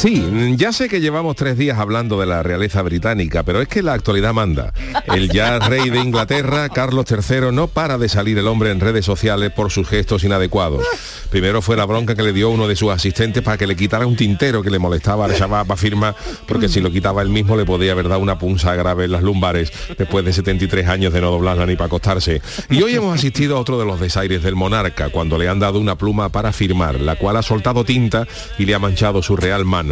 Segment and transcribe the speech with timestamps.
[0.00, 0.24] Sí,
[0.56, 3.92] ya sé que llevamos tres días hablando de la realeza británica, pero es que la
[3.92, 4.72] actualidad manda.
[5.14, 9.04] El ya rey de Inglaterra, Carlos III, no para de salir el hombre en redes
[9.04, 10.86] sociales por sus gestos inadecuados.
[11.28, 14.06] Primero fue la bronca que le dio uno de sus asistentes para que le quitara
[14.06, 16.16] un tintero que le molestaba al Shabab firma,
[16.48, 19.22] porque si lo quitaba él mismo le podía haber dado una punza grave en las
[19.22, 22.40] lumbares después de 73 años de no doblarla ni para acostarse.
[22.70, 25.78] Y hoy hemos asistido a otro de los desaires del monarca, cuando le han dado
[25.78, 28.26] una pluma para firmar, la cual ha soltado tinta
[28.58, 29.89] y le ha manchado su real mano.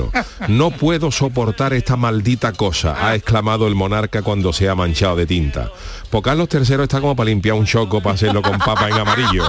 [0.48, 5.26] No puedo soportar esta maldita cosa, ha exclamado el monarca cuando se ha manchado de
[5.26, 5.70] tinta.
[6.10, 9.44] Pues Carlos III está como para limpiar un choco para hacerlo con papa en amarillo.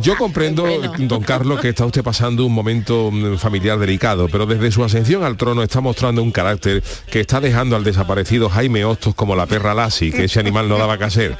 [0.00, 0.64] Yo comprendo,
[1.00, 5.22] don Carlos, que está usted pasando un momento mm, familiar delicado, pero desde su ascensión
[5.22, 9.44] al trono está mostrando un carácter que está dejando al desaparecido Jaime Hostos como la
[9.44, 11.36] perra Lassie, que ese animal no daba que hacer.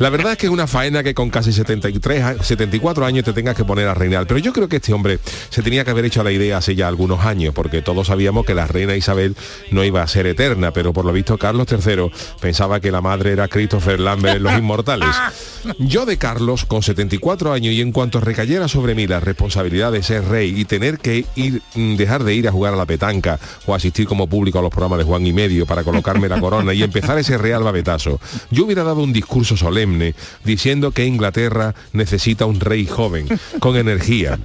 [0.00, 3.32] La verdad es que es una faena que con casi 73, a- 74 años te
[3.32, 6.04] tengas que poner a reinar, pero yo creo que este hombre se tenía que haber
[6.04, 9.36] hecho la idea hace ya algunos años, porque todos sabíamos que la reina Isabel
[9.70, 13.30] no iba a ser eterna, pero por lo visto Carlos III pensaba que la madre
[13.30, 15.16] era Christopher Lambert Los Inmortales.
[15.78, 20.02] Yo de Carlos, con 74 años y en cuanto recayera sobre mí la responsabilidad de
[20.02, 23.38] ser rey y tener que ir, mm, dejar de ir a jugar a la petanca
[23.66, 26.74] o asistir como público a los programas de Juan y Medio para colocarme la corona
[26.74, 32.46] y empezar ese real babetazo, yo hubiera dado un discurso solemne diciendo que Inglaterra necesita
[32.46, 33.26] un rey joven,
[33.60, 34.38] con energía.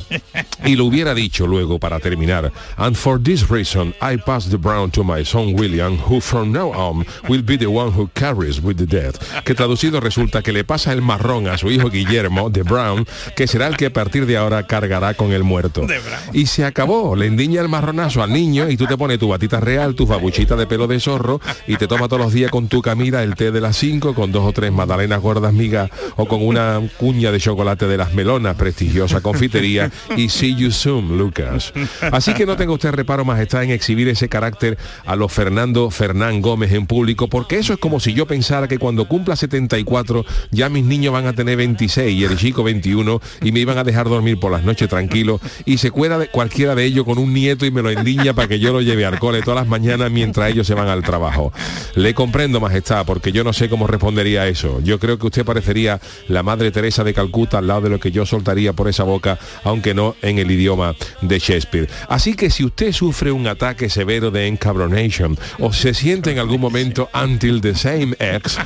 [0.66, 2.52] Y lo hubiera dicho luego para terminar.
[2.78, 6.72] And for this reason, I pass the brown to my son William, who from now
[6.74, 9.16] on will be the one who carries with the dead.
[9.44, 13.48] Que traducido resulta que le pasa el marrón a su hijo Guillermo, de Brown, que
[13.48, 15.88] será el que a partir de ahora cargará con el muerto.
[16.34, 19.60] Y se acabó, le endiña el marronazo al niño y tú te pones tu batita
[19.60, 22.82] real, tu babuchita de pelo de zorro y te toma todos los días con tu
[22.82, 26.46] camila el té de las 5 con dos o tres magdalenas gordas migas o con
[26.46, 31.74] una cuña de chocolate de las melonas, prestigiosa confitería y see you soon, Lucas.
[32.12, 35.90] Así que no tenga usted reparo más está en exhibir ese carácter a los Fernando
[35.90, 40.26] Fernán Gómez en público, porque eso es como si yo pensara que cuando cumpla 74
[40.52, 43.84] ya mis niños van a tener 26 y el chico 21 y me iban a
[43.84, 47.34] dejar dormir por las noches tranquilo y se cuela de cualquiera de ellos con un
[47.34, 50.12] nieto y me lo endiña para que yo lo lleve al cole todas las mañanas
[50.12, 51.54] mientras ellos se van al trabajo.
[51.96, 54.80] Le comprendo, majestad, porque yo no sé cómo respondería a eso.
[54.84, 58.12] Yo creo que usted parecería la Madre Teresa de Calcuta al lado de lo que
[58.12, 61.90] yo soltaría por esa boca, aunque no en el idioma de Shakespeare.
[62.10, 66.62] Así que si usted sufre un ataque severo de encabronation o se siente en algún
[66.62, 68.58] momento until the same ex,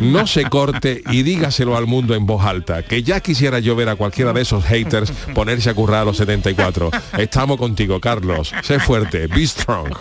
[0.00, 3.88] no se corte y dígaselo al mundo en voz alta, que ya quisiera yo ver
[3.88, 6.90] a cualquiera de esos haters ponerse a currar a los 74.
[7.18, 8.52] Estamos contigo, Carlos.
[8.62, 9.92] Sé fuerte, be strong.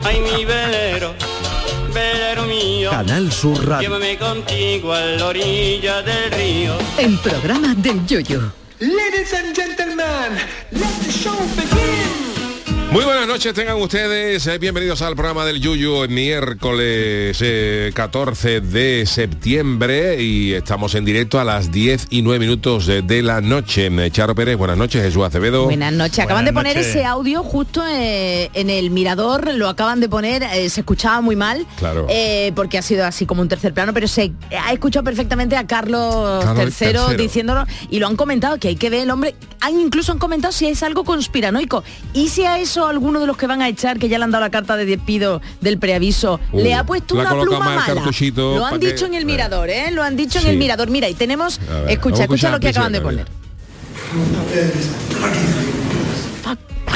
[0.00, 1.14] Ay, mi velero,
[1.92, 3.88] velero mío, Canal Sur Radio.
[3.88, 6.74] llévame contigo a la orilla del río.
[6.98, 8.52] El programa del Yoyo.
[8.80, 10.38] Ladies and gentlemen,
[10.72, 12.21] let the show begin.
[12.92, 19.06] Muy buenas noches tengan ustedes, eh, bienvenidos al programa del Yuyu, miércoles eh, 14 de
[19.06, 23.86] septiembre y estamos en directo a las 10 y 9 minutos de, de la noche.
[23.86, 25.64] Eh, Charo Pérez, buenas noches, Jesús Acevedo.
[25.64, 26.18] Buenas noches.
[26.18, 26.90] Acaban Buenas de poner noches.
[26.94, 31.34] ese audio justo eh, en el mirador, lo acaban de poner, eh, se escuchaba muy
[31.34, 32.06] mal, Claro.
[32.10, 34.32] eh, porque ha sido así como un tercer plano, pero se
[34.62, 37.16] ha escuchado perfectamente a Carlos, Carlos III III.
[37.16, 40.52] diciéndolo y lo han comentado, que hay que ver el hombre, han incluso han comentado
[40.52, 41.82] si es algo conspiranoico.
[42.12, 44.30] Y si a eso alguno de los que van a echar, que ya le han
[44.30, 47.94] dado la carta de despido del preaviso, Uh, le ha puesto una pluma mala.
[48.36, 49.26] Lo han que- dicho en el eh.
[49.26, 49.90] mirador, ¿eh?
[49.90, 50.90] Lo han dicho en el mirador.
[50.90, 53.26] Mira, y tenemos, ver, escucha, escucha lo que acaban de poner.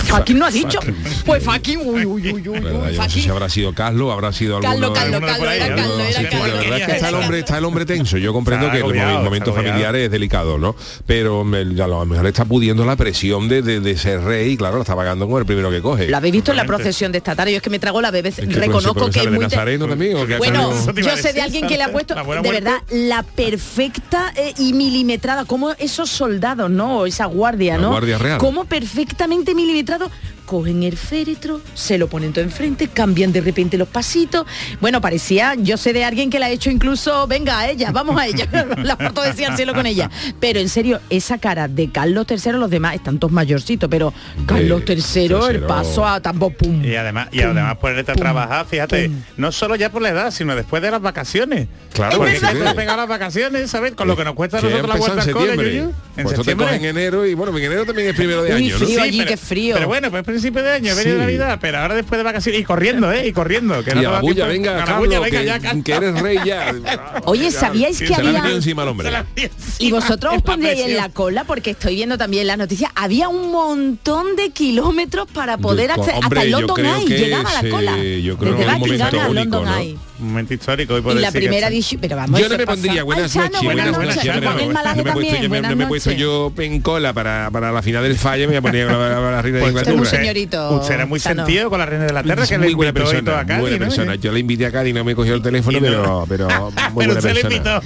[0.07, 0.79] Fuck- Fucking no ha dicho.
[1.25, 4.13] Pues fucking, uy, uy, uy, uy, Verdad, uy, yo no sé si habrá sido Carlos,
[4.13, 4.93] habrá sido alguno...
[4.93, 7.87] Carlos, Carlos, Carlos, era era la verdad es que está el hombre, está el hombre
[7.87, 8.17] tenso.
[8.19, 10.75] Yo comprendo Está que el momento familiar es delicado, ¿no?
[11.07, 14.57] Pero me- a lo mejor está pudiendo la presión de, de- de ser rey y
[14.57, 16.09] claro, la está pagando con el primero que coge.
[16.09, 17.53] Lo habéis visto en la procesión de esta tarde.
[17.53, 18.33] Yo es que me trago la bebé.
[18.37, 19.39] ¿En qué Reconozco que es muy...
[19.39, 22.15] te- Nazareno también, ¿o qué ha Bueno, yo sé de alguien que le ha puesto,
[22.15, 22.51] de muerte.
[22.51, 26.99] verdad, la perfecta eh, y milimetrada, como esos soldados, ¿no?
[27.01, 27.89] O esa guardia, La ¿no?
[27.91, 28.39] Guardia Real.
[28.39, 29.55] Como perfectamente
[29.97, 30.11] milimetrado
[30.47, 34.47] cogen el féretro, se lo ponen todo enfrente, cambian de repente los pasitos.
[34.81, 38.19] Bueno, parecía, yo sé de alguien que la ha hecho incluso, venga a ella, vamos
[38.19, 38.47] a ella,
[38.83, 40.11] la foto decía al cielo con ella.
[40.41, 44.15] Pero en serio, esa cara de Carlos III, los demás están todos mayorcitos, pero
[44.47, 45.67] Carlos III, el tercero.
[45.67, 46.85] paso a tampoco pum.
[46.85, 49.23] Y además, y además ponerte a pum, trabajar, fíjate, pum.
[49.37, 51.67] no solo ya por la edad, sino después de las vacaciones.
[51.93, 53.95] Claro, porque ya te pegan las vacaciones, ¿sabes?
[53.95, 55.53] Con lo que nos cuesta a nosotros la vuelta en al cole.
[55.79, 56.89] En Pues en septiembre.
[56.89, 58.87] enero y bueno, en enero también es primero de Uy, año, ¿no?
[58.87, 59.75] frío allí, pero, qué frío.
[59.75, 61.11] Pero bueno, pues principio de año, venir Sí.
[61.11, 63.27] de Navidad, pero ahora después de vacaciones y corriendo, ¿eh?
[63.29, 63.83] Y corriendo.
[63.83, 65.47] Que no Y te a da la bulla, tiempo- venga, a Carlos, bulla, venga, que,
[65.47, 66.75] ya, que eres rey ya.
[67.25, 69.11] Oye, ¿sabíais que había- venido encima al hombre.
[69.79, 72.91] Y vosotros os pondríais en la cola porque estoy viendo también las noticias.
[72.95, 77.07] Había un montón de kilómetros para poder Yo- hacer hombre, hasta el yo London Eye
[77.19, 77.97] llegaba es, la cola.
[77.97, 79.71] yo creo Desde que es un momento a único, ¿no?
[80.19, 80.97] Momento histórico.
[80.99, 82.81] Y por Y la primera edición, pero vamos, Yo no me pasa.
[82.81, 84.25] pondría buenas noches, buenas noches.
[84.27, 86.21] no me he puesto, yo, me- buenas no me he puesto noches.
[86.23, 89.43] yo en cola para, para la final del fallo, me voy a poner la, la
[89.43, 90.05] reina de Pues Inglaterra.
[90.07, 90.71] señorito.
[90.81, 92.93] Usted era muy sentido con la reina de la tierra, Es que le muy buena
[92.93, 93.85] persona, a muy Cádiz, buena ¿no?
[93.87, 94.15] persona.
[94.17, 96.49] Yo la invité a Cádiz, no me cogió el teléfono, pero, pero
[96.93, 97.81] muy buena persona.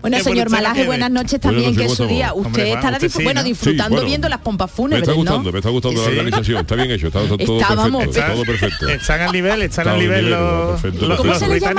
[0.00, 2.32] Bueno, señor Malaje, buenas noches también, que es su ¿cómo día.
[2.34, 5.16] Usted estará disfrutando viendo las pompas Me fúnebres, está ¿no?
[5.18, 6.60] gustando, me está gustando la organización.
[6.60, 8.20] Está bien hecho, está todo Estábamos, perfecto.
[8.20, 8.88] Está- Todo perfecto.
[8.88, 10.82] Están al nivel, están Está al nivel, los,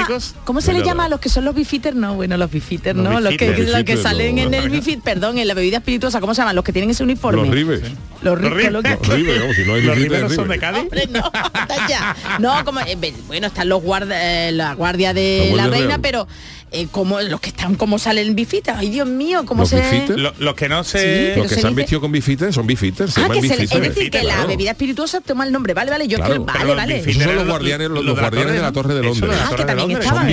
[0.04, 0.86] perfecto, los- ¿Cómo los se le llama?
[0.86, 1.96] ¿Cómo se le llama a los que son los bifitters?
[1.96, 3.20] No, bueno, los bifitters, Los ¿no?
[3.20, 6.42] Los que, los que salen en el bifit, perdón, en la bebida espirituosa, ¿cómo se
[6.42, 6.56] llaman?
[6.56, 7.42] Los que tienen ese uniforme.
[7.44, 7.82] Los ribes.
[8.22, 10.36] Los ricos, Los los que- Los ribes, vamos, si no hay Los visita, riberos es
[10.36, 10.58] son de.
[10.60, 10.82] Cádiz.
[10.82, 12.16] Hombre, no, está ya.
[12.40, 12.98] No, como, eh,
[13.28, 16.02] bueno, están los guarda, eh, la guardia de La reina, Real.
[16.02, 16.28] pero
[16.72, 20.18] eh, como los que están, como salen bifitas, ay Dios mío, cómo ¿Los se bifitas?
[20.18, 20.98] Lo- Los que no Sí, se...
[21.30, 23.42] pero Los que se se han dice- vestido con bifites son bifites, se Ah, llaman
[23.42, 24.48] que se, es decir, que la claro.
[24.48, 25.74] bebida espirituosa toma el nombre.
[25.74, 26.46] Vale, vale, yo Claro.
[26.46, 27.00] que vale, vale.
[27.00, 29.30] Esos son los guardianes, los, los la guardianes de la Torre- de Londres.
[29.32, 30.28] la Ah, que también estaban.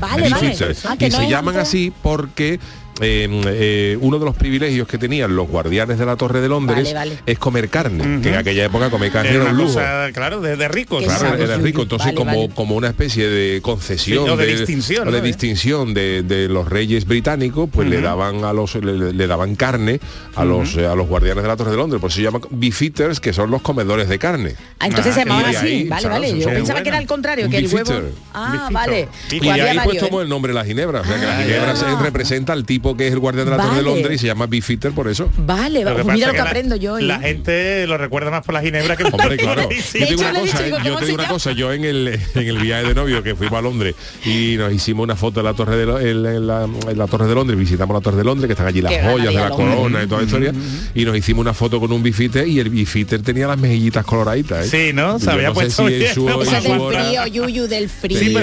[0.00, 0.56] Vale, vale.
[0.84, 2.58] Ah, y se llaman así porque
[3.00, 6.78] eh, eh, uno de los privilegios que tenían los guardianes de la Torre de Londres
[6.78, 7.18] Vale, vale.
[7.26, 9.74] es comer carne, que en aquella época comer carne Era era un una lujo.
[9.74, 11.04] cosa, claro, de, de ricos.
[11.04, 12.50] Claro, era rico, entonces Vale, como, vale.
[12.54, 17.06] como una especie de concesión Sí, o de distinción, de distinción de, de los reyes
[17.06, 20.00] británicos, pues le daban a los le, le daban carne
[20.34, 22.42] a los eh, a los guardianes de la Torre de Londres, por eso se llaman
[22.50, 24.54] beefeaters, que son los comedores de carne.
[24.78, 25.66] Ah, entonces Ah, se llamaban y así.
[25.66, 26.20] ahí, vale, ¿sabes?
[26.30, 26.40] vale.
[26.40, 27.92] Yo pensaba que era al contrario, Un que el huevo.
[28.34, 29.08] Ah, vale.
[29.30, 31.38] Y Y Pues había ahí pues tomó el nombre la ginebra, o sea que la
[31.38, 33.94] Ah, ginebra representa al tipo que es el guardián de la Torre de Vale.
[33.94, 35.30] Londres y se llama beefeater por eso.
[35.38, 36.98] Vale, Lo pues mira lo que la- aprendo yo.
[36.98, 37.02] ¿eh?
[37.04, 39.66] La gente lo recuerda más por la ginebra que por Hombre, claro.
[39.82, 40.00] Sí.
[40.00, 40.80] Yo te digo una cosa, digo, ¿eh?
[40.82, 41.32] ¿cómo yo te se digo una llama?
[41.34, 43.94] cosa, yo en el, en el viaje de novio que fuimos a Londres
[44.24, 47.06] y nos hicimos una foto en la Torre de Lo- en, en la, en la
[47.06, 49.40] Torre de Londres, visitamos la Torre de Londres, que están allí las Qué joyas de
[49.40, 50.52] la corona y toda la historia,
[50.94, 54.66] y nos hicimos una foto con un bifiter y el bifiter tenía las mejillitas coloraditas.
[54.72, 54.88] ¿eh?
[54.88, 55.18] Sí, ¿no?
[55.18, 58.18] Se había puesto del frío, Yuyu, del frío.
[58.18, 58.36] Sí,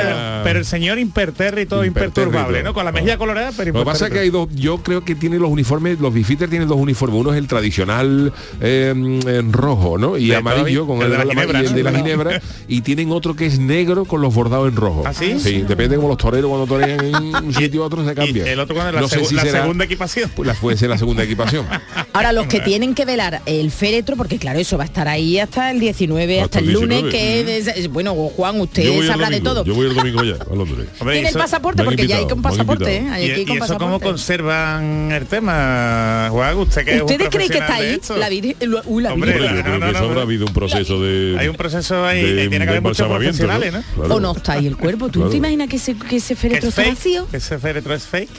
[0.44, 2.74] pero, el señor impertérrito, imperturbable, ¿no?
[2.74, 5.16] Con la mejilla colorada, pero Lo que pasa es que hay dos, yo creo que
[5.16, 9.98] tiene los uniformes, los bifitters tienen dos uniformes, uno es el tradicional eh, en rojo,
[9.98, 10.18] ¿no?
[10.18, 12.82] Y De amarillo con el el, de la ginebra, y el de la ginebra y
[12.82, 15.04] tienen otro que es negro con los bordados en rojo.
[15.06, 15.40] ¿Ah, sí?
[15.40, 17.16] Sí, depende como los toreros cuando torean en
[17.46, 18.52] un sitio otro se Y cambia.
[18.52, 20.30] el otro con la, no sé segu- si la será- segunda equipación.
[20.36, 21.66] pues la puede ser la segunda equipación.
[22.12, 25.40] Ahora, los que tienen que velar el féretro, porque claro, eso va a estar ahí
[25.40, 27.12] hasta el 19, hasta, Hasta el el lunes, 19.
[27.12, 29.64] que es- es- bueno, Juan, usted sabrá de todo.
[29.64, 30.88] Yo voy el domingo ya a Londres.
[31.00, 33.08] Tiene el pasaporte, porque ya hay me han pasaporte, ¿eh?
[33.12, 34.22] Hay ¿Y, que ir con y eso cómo pasaporte.
[34.28, 36.58] Conservan el tema, Juan?
[36.58, 38.00] Usted que ¿Ustedes creen que está ahí?
[38.18, 38.56] La Virgen,
[38.86, 39.56] uh, la Hombre, Virgen.
[39.58, 40.22] Yo creo no, que no, eso no, habrá no.
[40.22, 43.74] habido un proceso de Hay un proceso ahí, de- y tiene que haber muchos profesionales,
[43.74, 43.84] ¿no?
[43.96, 44.16] Claro.
[44.16, 45.10] ¿O no está ahí el cuerpo?
[45.10, 45.32] ¿Tú Claro.
[45.32, 47.28] te imaginas que ese, que ese ¿Que féretro es está vacío?
[47.30, 48.30] ¿Que ese féretro es fake?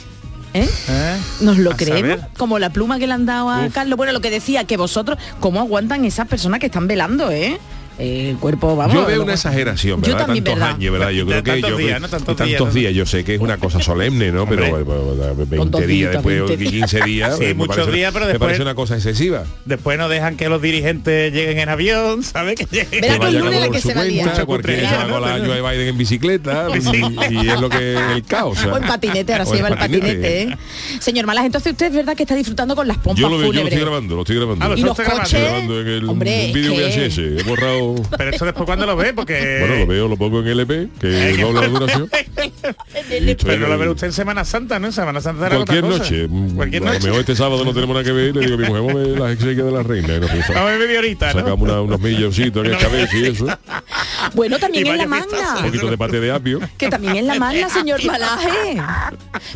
[0.55, 0.67] ¿Eh?
[0.89, 1.17] ¿Eh?
[1.41, 2.01] ¿Nos lo A creemos?
[2.19, 2.19] saber.
[2.35, 3.73] Como la pluma que le han dado a Uf.
[3.73, 3.95] Carlos.
[3.97, 7.59] Bueno, lo que decía, que vosotros, ¿cómo aguantan esas personas que están velando, eh?
[7.97, 8.93] Eh, el cuerpo, vamos.
[8.93, 10.25] Yo veo una exageración, Yo ¿verdad?
[10.25, 10.75] también, tantos ¿verdad?
[10.75, 11.09] años, ¿verdad?
[11.11, 12.07] Yo creo que tantos yo días, ¿no?
[12.09, 12.93] Tantos tantos días, días.
[12.93, 14.45] Yo sé que es una cosa solemne, ¿no?
[14.47, 14.83] Pero Hombre.
[14.83, 17.91] bueno, pues, 20 dos días días, después, 20 o 15 días, Sí, me muchos parece-
[17.95, 19.43] días, pero me después- parece una cosa excesiva.
[19.65, 22.55] Después no dejan que los dirigentes lleguen en avión, ¿sabes?
[22.55, 23.01] Que lleguen.
[23.01, 24.23] Que vaya cada la que por su se va a liar.
[24.25, 25.45] cuenta, Mucha cualquiera se va con la.
[25.45, 26.67] Joe Biden en bicicleta
[27.31, 28.57] y, y es lo que el caos.
[28.65, 30.57] O en patinete, ahora se en lleva el patinete, ¿eh?
[30.99, 33.47] Señor Malas, entonces usted es verdad que está disfrutando con las pompas Yo lo, veo,
[33.47, 33.73] yo lo fúnebres.
[33.73, 34.65] estoy grabando, lo estoy grabando.
[34.65, 35.75] Ah, y los está grabando.
[35.75, 36.51] coches, hombre.
[36.51, 37.84] He borrado.
[38.17, 39.57] Pero esto después cuando lo ve, porque...
[39.59, 42.09] Bueno, lo veo, lo pongo en LP, que Eh, que- doble la duración.
[43.45, 44.87] Pero lo en- ve usted en Semana Santa, ¿no?
[44.87, 46.03] En Semana Santa era Cualquier otra cosa.
[46.11, 46.27] noche.
[46.27, 47.05] mm, Cualquier a lo noche.
[47.07, 48.29] mejor este sábado no tenemos nada que ver.
[48.29, 50.15] y Le digo a mi mujer, vamos a ver las exequias de la reina.
[50.15, 50.47] Y nos fuimos.
[50.49, 51.39] Vamos a ver media horita, ¿no?
[51.39, 53.47] Sacamos una- unos milloncitos en el cabeza y eso.
[54.33, 55.55] Bueno, también Y en la vaya magna.
[55.59, 56.59] Un poquito de pate de apio.
[56.77, 58.81] Que también es la magna, señor Malaje.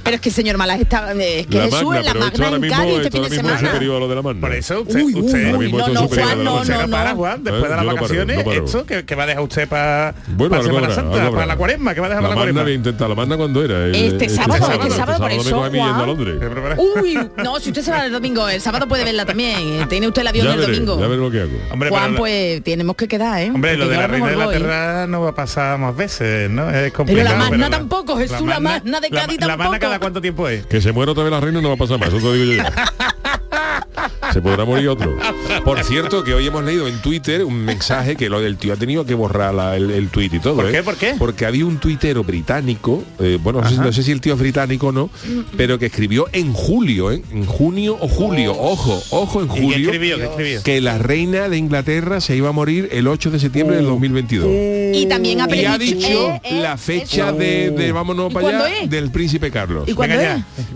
[0.04, 1.12] Pero es que el señor Malaje está.
[1.14, 3.08] Es que La Jesús magna, es la pero esto magna ahora en mismo, Cádiz este
[3.08, 3.68] esto fin ahora de mismo es semana.
[3.74, 4.42] superior a lo de la magna.
[4.42, 4.96] Por eso usted...
[5.02, 6.74] Uy, uy, usted Ahora uy, mismo no, es no, superior a Juan, la no, Usted
[6.74, 6.82] magna.
[6.82, 7.16] no, no para, no.
[7.18, 8.66] Juan, después Eh, de las yo no paro, vacaciones, no paro.
[8.66, 11.94] esto que, que va a dejar usted para Bueno, Semana habrá, Santa, para la cuaresma,
[11.94, 12.64] que va a dejar La para la cuaresma.
[12.64, 13.86] voy a intentar, la manda cuando era.
[13.86, 16.06] El- Este sábado, este este sábado, por eso, a.
[16.06, 16.36] Londres.
[16.78, 19.58] Uy, no, si usted se va el domingo, el sábado puede verla también.
[19.82, 21.00] eh, Tiene usted el avión Ya el veré, domingo.
[21.00, 21.58] ya veré lo que hago.
[21.72, 23.52] Hombre, Juan, pero, pues tenemos que quedar, ¿eh?
[23.54, 26.70] hombre, lo de la reina de la tierra no va a pasar más veces, ¿no?
[26.70, 27.30] Es Pero complicado.
[27.30, 29.64] la magna tampoco, Jesús, la magna- de la- Cádiz La tampoco.
[29.70, 30.66] magna cada cuánto tiempo es.
[30.66, 32.34] Que se muera otra vez la reina no va a pasar más, eso te lo
[32.34, 32.64] digo yo.
[34.34, 35.16] Se podrá morir otro.
[35.64, 38.78] Por cierto, que hoy hemos leído en Twitter un mensaje que lo del tío ha
[38.78, 40.56] tenido que borrar la- el, el tuit y todo.
[40.58, 40.72] ¿Por ¿eh?
[40.72, 40.84] qué?
[40.84, 41.16] ¿Por qué?
[41.18, 44.40] Porque había un tuitero británico, eh, bueno, no sé, no sé si el tío es
[44.40, 45.10] británico o no,
[45.58, 47.22] pero que escribió en julio, ¿eh?
[47.32, 50.18] en junio o julio, ojo, ojo en ¿Y qué julio, escribió?
[50.18, 50.64] ¿Qué escribió?
[50.64, 54.48] que la reina de Inglaterra se iba a morir el 8 de septiembre del 2022.
[54.96, 57.38] Y también ha Y ha predicho- dicho eh, la fecha eso.
[57.38, 58.90] de, de vámonos ¿Y para allá es?
[58.90, 59.88] del príncipe Carlos.
[59.88, 59.94] ¿Y.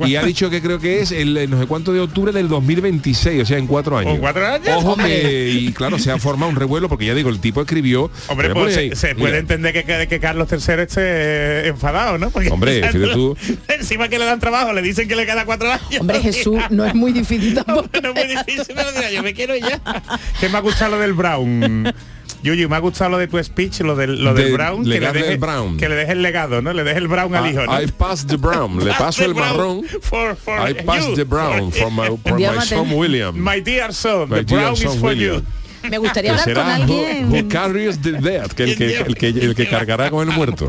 [0.09, 3.41] Y ha dicho que creo que es el no sé cuánto de octubre del 2026,
[3.43, 4.15] o sea, en cuatro años.
[4.15, 4.69] ¿En cuatro años?
[4.77, 8.09] Ojo que, y claro, se ha formado un revuelo porque ya digo, el tipo escribió.
[8.27, 12.17] Hombre, pues se, se mira, puede entender que, que, que Carlos III esté eh, enfadado,
[12.17, 12.29] ¿no?
[12.29, 13.37] Porque Hombre, fíjate tú.
[13.67, 15.99] encima que le dan trabajo, le dicen que le queda cuatro años.
[15.99, 17.89] Hombre, Jesús, no es muy difícil tampoco.
[18.01, 19.81] no es muy difícil, pero mira, yo me quiero ya.
[20.39, 21.93] que me ha gustado lo del Brown.
[22.43, 24.89] Yuyu, me ha gustado lo de tu speech, lo del, lo del De- Brown, que
[24.99, 25.77] le, deje, el Brown.
[25.77, 26.73] que le deje el legado, ¿no?
[26.73, 27.81] Le deje el Brown al I, hijo, ¿no?
[27.81, 29.83] I passed the brown, le paso el marrón.
[30.01, 33.39] For, for I passed you, the brown for- from my, from son William.
[33.41, 35.35] My dear son, My the dear brown is for William.
[35.35, 35.45] you.
[35.89, 37.49] Me gustaría Que hablar con será who, who alguien.
[37.49, 40.67] carries the dead, que el que, el que, el que cargará con el muerto.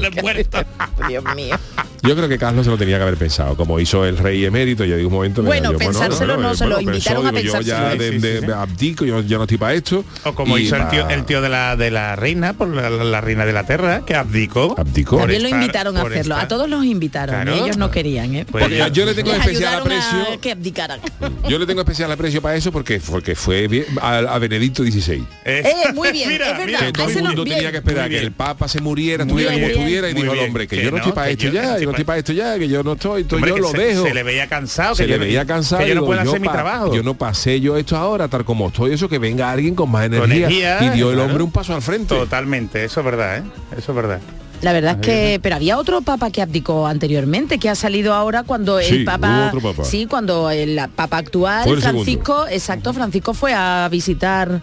[1.08, 1.56] Dios mío.
[2.02, 4.84] Yo creo que Carlos se lo tenía que haber pensado, como hizo el rey emérito,
[4.84, 5.42] ya digo un momento.
[5.42, 8.16] Bueno, yo, pensárselo no, eh, se lo pensó, invitaron a digo, yo ya de, Sí,
[8.16, 8.46] sí, de- sí.
[8.46, 10.04] de abdico, yo, yo no estoy para esto.
[10.24, 13.20] O como hizo el tío, pa- el tío de la de la reina, por la,
[13.22, 14.74] reina de la tierra, que abdicó.
[14.76, 15.16] Abdicó.
[15.16, 16.34] También lo invitaron a hacerlo.
[16.34, 17.36] estar- A todos los invitaron.
[17.36, 17.54] Claro.
[17.64, 18.44] Ellos no querían, ¿eh?
[18.50, 20.40] Pues Porque yo le tengo especial aprecio.
[20.42, 21.00] que abdicaran.
[21.48, 25.03] Yo le tengo especial aprecio para eso porque porque fue bien a, a Benedicto XVI.
[25.08, 26.80] Eh, muy bien, Mira, es verdad.
[26.86, 27.56] Que todo el mundo bien.
[27.56, 30.66] tenía que esperar que el Papa se muriera, estuviera como estuviera y dijo el hombre
[30.66, 32.58] que yo no estoy para esto yo- ya, yo no sí, estoy para esto ya,
[32.58, 34.06] que yo no estoy, entonces yo lo se, dejo.
[34.06, 34.94] Se le veía cansado.
[34.94, 36.94] se le veía cansado Que yo no puedo hacer mi trabajo.
[36.94, 40.06] yo no pasé yo esto ahora tal como estoy eso que venga alguien con más
[40.06, 43.42] energía, y dio el hombre un paso al frente Totalmente, eso es verdad, ¿eh?
[43.76, 44.20] Eso es verdad.
[44.62, 48.44] La verdad es que, pero había otro papa que abdicó anteriormente, que ha salido ahora
[48.44, 49.84] cuando Sí, el papa, hubo otro papa.
[49.84, 54.62] sí, cuando el papa actual, el Francisco, exacto, Francisco fue a visitar.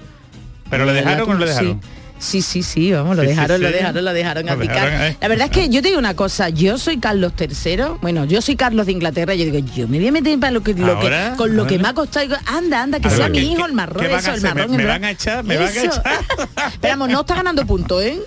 [0.71, 1.81] ¿Pero eh, dejaron o no tumba, dejaron?
[2.17, 4.85] Sí, sí, sí, vamos, lo Sí, sí, dejaron, lo dejaron, lo dejaron Lo abdicar.
[4.91, 5.17] dejaron, ¿eh?
[5.19, 8.43] La verdad es que yo te digo una cosa, yo soy Carlos III, bueno, yo
[8.43, 10.99] soy Carlos de Inglaterra, yo digo, yo me voy a meter para lo que, lo
[11.35, 13.65] con lo que me ha costado, digo, anda, anda, que A sea mi ¿qué- hijo
[13.65, 14.75] el marrón, a eso, el marrón.
[14.77, 15.43] ¿Me- van a echar?
[15.43, 16.03] ¿Me van a echar?
[16.79, 18.19] Pero vamos, no está ganando puntos, ¿eh?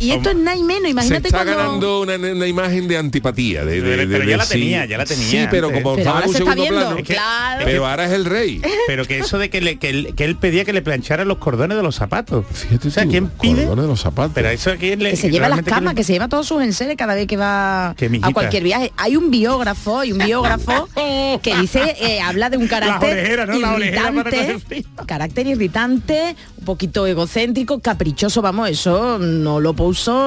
[0.00, 2.96] Y esto es nada y menos, se imagínate está cuando- ganando una, una imagen de
[2.96, 4.52] antipatía de, de- Pero de- ya de la sí.
[4.54, 5.82] tenía, ya la tenía sí pero antes.
[5.82, 7.62] como Pero estaba ahora en un se está segundo viendo, plano Es que- claro.
[7.64, 10.36] pero ahora es el rey Pero que eso de que, le- que, él, que él
[10.36, 12.44] pedía que le plancharan los cordones de los zapatos.
[12.52, 13.62] fíjate o sea, tú, ¿quién pide?
[13.62, 16.04] cordones de los zapatos Pero eso aquí le, que se lleva las camas, quién- que
[16.04, 17.94] se lleva todos sus enseres cada vez que va a
[18.32, 18.92] cualquier viaje.
[18.96, 20.88] Hay un biógrafo, hay un biógrafo
[21.42, 23.10] que dice, eh, habla de un carácter
[23.48, 23.72] ¿no?
[23.74, 29.74] Orejera para irritante, carácter irritante, un poquito egocéntrico, caprichoso, vamos, eso no lo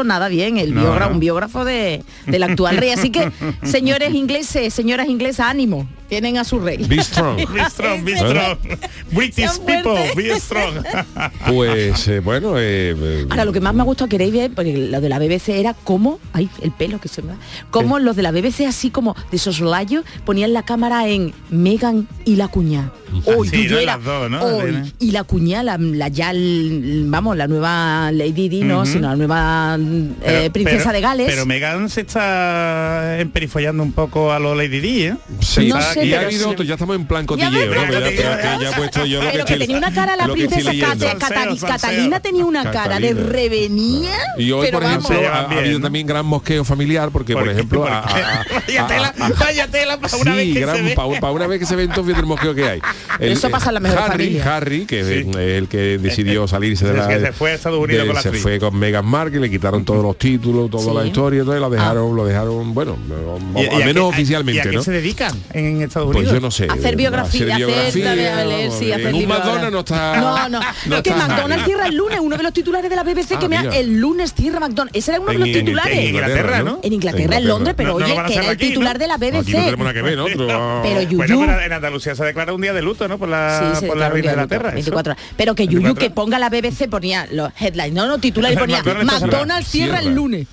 [0.03, 1.13] nada bien, el No, biógrafo, no.
[1.15, 2.89] un biógrafo de, del actual rey.
[2.91, 3.31] Así que,
[3.63, 6.77] señores ingleses, señoras inglesas, ánimo, tienen a su rey.
[6.87, 8.57] be strong Be strong, be strong.
[9.11, 10.83] British people, be strong.
[11.47, 14.77] pues eh, bueno eh, eh, Ahora, lo que más me ha gustado, queréis ver, porque
[14.77, 17.37] lo de la BBC era cómo, ay, el pelo que se me va,
[17.71, 22.35] cómo los de la BBC así como de soslayo ponían la cámara en Megan y
[22.35, 22.91] la cuña.
[23.25, 23.77] Hoy, sí, yo ¿no?
[23.81, 24.43] era, Las dos, ¿no?
[24.43, 29.07] hoy, y la cuña, la, la ya, el- vamos, la nueva Lady Di, no, sino
[29.09, 31.27] la nueva eh, Pero- princesa pero- de Gales.
[31.29, 35.15] Pero Megan se está emperifollando un poco a los Lady Di, ¿eh?
[35.41, 37.81] Sí, No y ha habido otro, ya estamos en plan cotilleo, ¿no?
[37.87, 40.71] pero Ya, que- puesto yo pero tenía una cara la princesa
[41.67, 44.11] Catalina tenía una cara de revenía.
[44.37, 48.03] Y hoy, por ejemplo, ha, habido también gran mosqueo familiar porque, por, ejemplo, para
[50.19, 50.95] una vez que se ve.
[50.95, 52.81] pa- pa una vez que se ve entonces el mosqueo que hay.
[53.19, 54.55] Eso pasa en la mejor Harry, familia.
[54.55, 57.07] Harry, que es el que decidió salirse de la...
[57.07, 59.85] que se fue a Estados Unidos con la Se fue con Meghan Markle, le quitaron
[59.85, 62.97] todos los títulos, toda la historia, entonces lo dejaron, lo dejaron, bueno,
[63.55, 66.33] ¿Y- y al menos qué- ¿Y oficialmente, a se dedican en Estados Pues Unidos?
[66.33, 66.67] yo no sé.
[66.69, 70.17] Hacer biografía, hacer, también, a leer, sí, hacer un McDonald's no está.
[70.21, 73.03] No, no, no que está McDonald's cierra el lunes, uno de los titulares de la
[73.03, 73.75] BBC Ah, que me mira.
[73.75, 74.97] el lunes cierra McDonald's.
[74.97, 75.97] Ese era uno de los titulares.
[75.97, 76.79] en Inglaterra, ¿no?
[76.83, 79.45] En Inglaterra, en Londres, pero oye, que hacer era el titular de la BBC.
[79.45, 79.75] Que.
[80.83, 83.17] Pero- Yuyu- en Andalucía se declara un día de luto, ¿no?
[83.17, 83.73] Por la,
[84.09, 85.23] reina de luto, 24 horas.
[85.37, 88.57] Pero que Yuyu 24 que ponga la BBC ponía los headlines, no, no, titular y
[88.57, 90.47] ponía McDonald's cierra el lunes.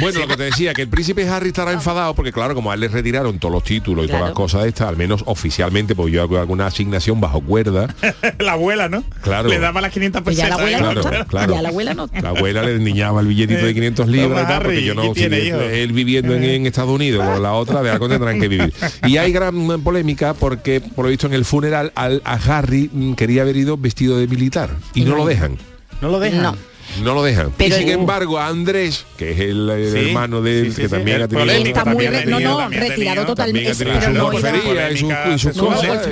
[0.00, 2.74] Bueno, lo que te decía, que el príncipe Harry estará enfadado porque claro, como a
[2.74, 5.94] él le retiraron todos los títulos y todas las cosas de estas, al menos oficialmente,
[5.94, 7.94] pues yo hago alguna asignación bajo cuerda.
[8.38, 9.04] la abuela, ¿no?
[9.22, 9.48] Claro.
[9.48, 10.80] Le daba las 500 Pues ya la pesetas.
[10.80, 10.94] abuela ¿eh?
[10.94, 11.26] no Claro, está.
[11.28, 11.54] claro.
[11.54, 12.20] Ya la abuela no está.
[12.22, 15.12] La abuela le niñaba el billetito de 500 libras y Toma, tal, porque yo no,
[15.14, 18.72] él viviendo en, en Estados Unidos con la otra, de algo tendrán que vivir.
[19.06, 23.14] Y hay gran polémica porque, por lo visto, en el funeral al, a Harry mm,
[23.14, 25.58] quería haber ido vestido de militar y no lo dejan.
[26.00, 26.42] No lo dejan.
[26.42, 26.56] No.
[27.00, 27.52] No lo dejan.
[27.56, 30.70] Pero- y sin embargo, a Andrés, que es el, el Sí, hermano de él, sí,
[30.72, 31.46] sí, que sí, también el ha tenido...
[31.46, 33.70] polémico Está muy re- no, no, retirado totalmente.
[33.70, 36.06] ha tenido su y sus, cosas.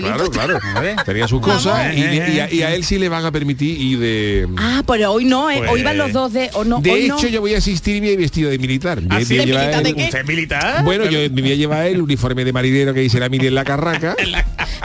[0.00, 0.58] Claro, claro.
[0.80, 0.96] ver.
[1.04, 3.96] Tenía sus cosas y, y a, y a él sí le van a permitir y
[3.96, 4.48] de...
[4.56, 5.58] Ah, pero hoy no, ¿eh?
[5.58, 6.50] Pues- hoy van los dos de...
[6.80, 7.28] De hoy hecho, no.
[7.28, 9.00] yo voy a asistir he vestido de militar.
[9.08, 9.22] ¿Ah, el-?
[9.22, 10.84] ¿Usted es militar?
[10.84, 13.54] Bueno, yo me voy a llevar el uniforme de marinero que dice la Mili en
[13.54, 14.16] la carraca.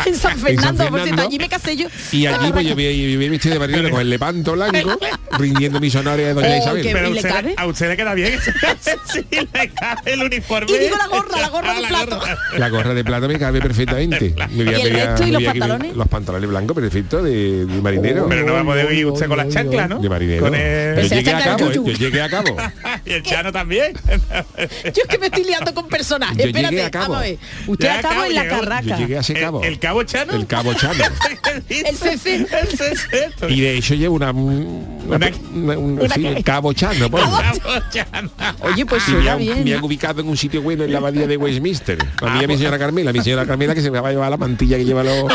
[0.06, 1.88] En San Fernando, por cierto, allí me casé yo.
[2.14, 4.98] Y allí pues yo voy a a vestir de marinero con el lepanto blanco,
[5.38, 6.90] rindiendo mis honores a doña Oh, Isabel.
[6.92, 7.54] Pero ¿Y le usted- cabe?
[7.58, 8.40] a usted le queda bien.
[9.14, 10.72] sí, le cabe el uniforme.
[10.72, 12.20] Y digo la gorra, la gorra Ah, de plato.
[12.20, 12.38] gorra.
[12.58, 14.36] La gorra de plata me cabe perfectamente.
[14.52, 15.96] Me voy a ¿Y el pegar- y los pantalones?
[15.96, 18.28] Los pantalones blancos, perfecto, de, de marinero.
[18.28, 20.00] Pero no va a poder ir usted con las chanclas, ¿no?
[20.00, 20.42] de marinero.
[20.44, 21.10] Con Yo el...
[21.10, 21.70] Llegué a cabo.
[21.70, 21.74] ¿eh?
[21.76, 22.58] yo llegué a cabo.
[23.06, 23.94] y el Chano también.
[24.84, 26.38] Yo es que me estoy liando con personajes.
[26.38, 27.14] Yo llegué Espérate, a cabo.
[27.14, 27.38] vamos a ver.
[27.68, 28.44] Usted a acabó cabo en la.
[28.44, 28.98] Yo carraca.
[28.98, 29.62] llegué a ese cabo.
[29.64, 30.34] El, el cabo Chano.
[30.34, 31.04] El cabo Chano.
[31.70, 32.36] El CC.
[32.36, 33.30] El CC.
[33.50, 34.34] Y de hecho llevo una...
[35.16, 36.28] Una, Una- una- un- ¿Una sí, qué?
[36.30, 37.10] el cabo Chano.
[37.10, 37.40] Cabo
[37.92, 38.30] Chano.
[38.62, 39.84] Oye, pues Y me suena han, me han bien.
[39.84, 41.98] ubicado en un sitio bueno en la abadía de Westminster.
[42.22, 44.12] A mí y a mi señora Carmela, mi señora Carmela que se me va a
[44.12, 45.26] llevar la mantilla que lleva los,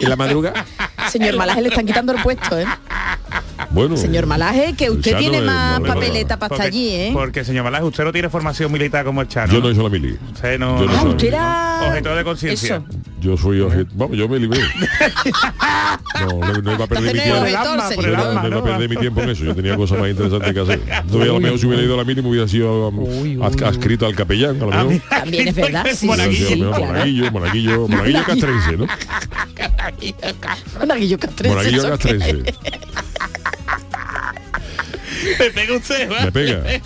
[0.00, 0.52] en la madruga.
[1.10, 2.66] Señor Malaje le están quitando el puesto, ¿eh?
[3.76, 3.94] Bueno.
[3.98, 7.10] Señor Malaje, que usted Chano tiene más no papeleta para estar allí, ¿eh?
[7.12, 9.52] Porque, señor Malaje, usted no tiene formación militar como el Chano.
[9.52, 10.16] Yo no hice la mili.
[10.32, 10.80] Usted no...
[10.80, 11.80] Yo no Ah, soy- usted era...
[11.88, 12.82] Objeto de conciencia.
[13.20, 13.90] Yo soy objeto.
[13.94, 14.60] Vamos, yo me libré.
[16.18, 17.40] No, no, no iba a perder mi tiempo.
[17.40, 19.44] no iba, a perder mi tiempo en eso.
[19.44, 20.80] Yo tenía cosas más interesantes que hacer.
[20.86, 23.62] Entonces, a lo mejor si hubiera ido a la mili me hubiera sido um, ad-
[23.62, 25.08] adscrito al capellán, a lo Ah, mejor.
[25.10, 28.86] También es verdad, sí, monaguillo, monaguillo, monaguillo castrense, ¿no?
[30.80, 31.54] Monaguillo castrense.
[31.56, 32.54] Monaguillo ¿eso qué castrense.
[35.38, 36.24] Me pega usted, ¿va?
[36.26, 36.62] Me pega.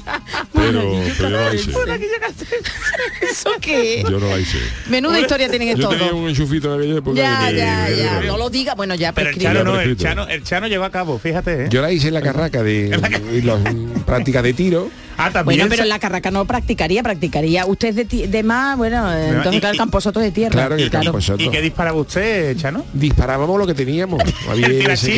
[0.52, 1.70] Pero, pero yo no la hice.
[1.70, 3.30] es?
[3.30, 4.02] ¿Eso qué?
[4.08, 4.58] Yo no la hice.
[4.88, 6.20] Menuda historia tienen Yo estos tenía dos.
[6.20, 7.16] un enchufito en aquella época.
[7.16, 8.20] Ya, ya, ya.
[8.22, 8.74] No lo diga.
[8.74, 9.58] Bueno, ya Pero el prescribe.
[9.58, 9.96] Chano no, el.
[9.96, 11.68] Chano, el Chano llevó a cabo, fíjate, ¿eh?
[11.70, 12.98] Yo la hice en la carraca de
[13.32, 13.58] y las
[14.06, 14.90] prácticas de tiro.
[15.20, 15.58] Ah, también.
[15.60, 17.66] Bueno, pero en la carraca no practicaría, practicaría.
[17.66, 20.52] Usted es de, más, bueno, eh, y- entonces claro, el camposoto de tierra.
[20.52, 20.90] Claro, el.
[21.38, 22.84] ¿Y qué disparaba usted, Chano?
[22.92, 24.22] Disparábamos lo que teníamos.
[24.50, 25.10] Había ¿El ese que- se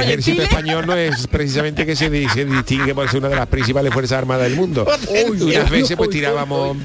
[0.00, 3.46] ejército español no es precisamente que se, di- se distingue por ser una de las
[3.46, 4.86] principales fuerzas armadas del mundo.
[5.28, 6.76] Uy, Unas veces pues uy, tirábamos,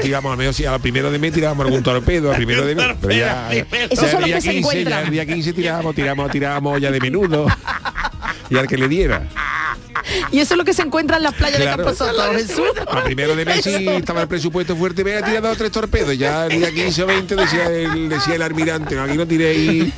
[0.00, 2.74] tirábamos al menos si a lo primero de mes tirábamos algún torpedo, al primero de
[2.74, 2.86] mes.
[3.00, 5.04] Pero ya, Esos ya son el los día que se 15, ya encuentran.
[5.04, 7.46] el día 15 tirábamos, tirábamos, tirábamos ya de menudo.
[8.50, 9.22] Y al que le diera.
[10.30, 11.84] Y eso es lo que se encuentra en las playas Claro.
[11.84, 12.68] de Camposoto, Jesús.
[12.86, 16.16] A primero de mes estaba el presupuesto fuerte, me ha tirado dos tres torpedos.
[16.16, 19.92] Ya el día 15 o 20 decía el, decía el almirante, aquí no tiréis.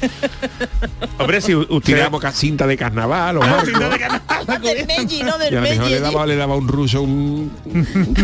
[1.18, 1.54] Hombre, si.
[1.84, 3.70] Tiramos cinta de carnaval o Ah, barco.
[3.80, 4.22] no, de canal.
[4.62, 5.90] del Meji, no Y del a lo mejor Meji.
[5.90, 7.52] le daba, le daba un ruso un-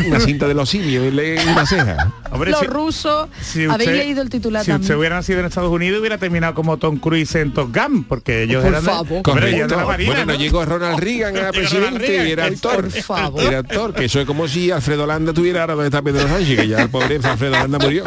[0.07, 2.13] una cinta de los simios en la- en una ceja.
[2.33, 3.29] Hombre, Los si- rusos.
[3.43, 4.99] si Habéis leído el titular Si usted también.
[4.99, 8.63] hubiera nacido en Estados Unidos hubiera terminado como Tom Cruise en Top Gun, porque ellos
[8.63, 9.23] Por eran de- favor.
[9.27, 10.39] Hombre, ellos de la Marina, bueno, no ¿no?
[10.39, 12.91] llegó Ronald Reagan a presidente y era por actor.
[13.03, 13.43] favor.
[13.43, 16.59] Era actor, que eso es como si Alfredo Landa tuviera ahora donde está Pedro Sánchez,
[16.61, 18.05] que ya el pobre Alfredo Landa murió.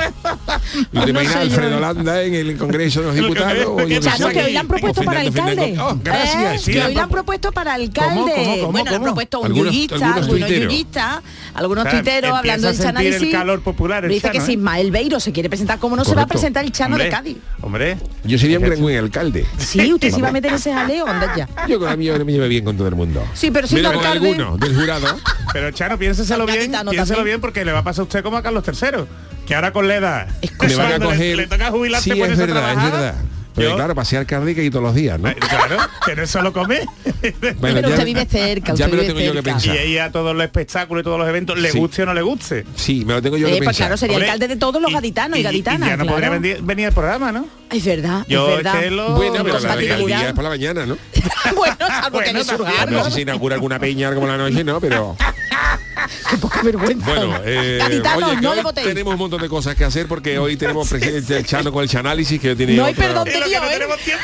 [0.91, 1.56] ¿Y No te imaginas sé yo.
[1.56, 3.65] Alfredo Landa en el Congreso de los Diputados?
[3.67, 5.76] o yo qué Chano, sé, que hoy le han propuesto para alcalde.
[5.80, 6.67] Oh, gracias.
[6.67, 8.13] Eh, que hoy le han propu- propuesto para alcalde.
[8.15, 10.71] ¿Cómo, cómo, cómo, bueno, le han propuesto un yuyista, algunos algunos tuiteros.
[10.73, 11.21] yuyistas,
[11.54, 13.32] algunos tuiteros hablando del sentir el Chanálisis.
[13.38, 14.54] calor popular Dice que si ¿eh?
[14.56, 17.38] Ismael Beiro se quiere presentar, ¿cómo no se va a presentar el Chano de Cádiz?
[17.62, 19.45] Hombre, Yo sería un gran buen alcalde.
[19.58, 21.47] Sí, usted se iba a meter en ese jaleo, anda ya.
[21.67, 23.23] Yo con la mía me llevo bien con todo el mundo.
[23.34, 25.08] Sí, pero con alcalde- alguno del jurado.
[25.54, 27.34] pero Chano, piénseselo bien, Gaditano piénselo también.
[27.36, 29.06] bien porque le va a pasar a usted como a Carlos III,
[29.46, 30.28] que ahora con la edad
[30.68, 31.38] Le van a coger.
[31.38, 33.16] le, toca jubilarse sí, por es verdad, es verdad.
[33.56, 35.30] Pero Yo- claro, pasear que ir todos los días, ¿no?
[35.30, 36.80] Eh, Claro, que no solo come.
[37.06, 39.50] Bueno, Pero usted vive cerca, Ya me lo tengo yo que cerca.
[39.52, 39.86] y pensar.
[39.86, 41.78] ir a todos los espectáculos y todos los eventos, le Sí.
[41.78, 42.66] guste o no le guste.
[42.76, 43.86] Sí, me lo tengo yo Eh, que pues pensar.
[43.89, 45.88] claro, sería Hombre, alcalde de todos los gaditanos y, gaditanas.
[45.88, 46.12] ya no claro.
[46.16, 47.46] podría venir, venir al programa, ¿no?
[47.73, 48.79] Es verdad, Yo es verdad.
[48.81, 50.97] que lo- Bueno, pero la alcaldía es por la mañana, ¿no?
[51.55, 52.97] bueno, salvo que Bueno, le surja también, algo.
[52.99, 54.79] No sé si inaugura alguna peña como la noche, ¿no?
[54.79, 55.15] Pero
[56.29, 57.05] Qué poca vergüenza.
[57.05, 58.88] bueno, eh, Gaditanos, oye, que no le votéis.
[58.88, 61.89] tenemos un montón de cosas que hacer porque hoy tenemos presidente el Chano con el
[61.89, 63.73] Chanálisis que tiene No hay otra- perdón de que Dios, no ¿eh?
[63.73, 64.23] tenemos tiempo.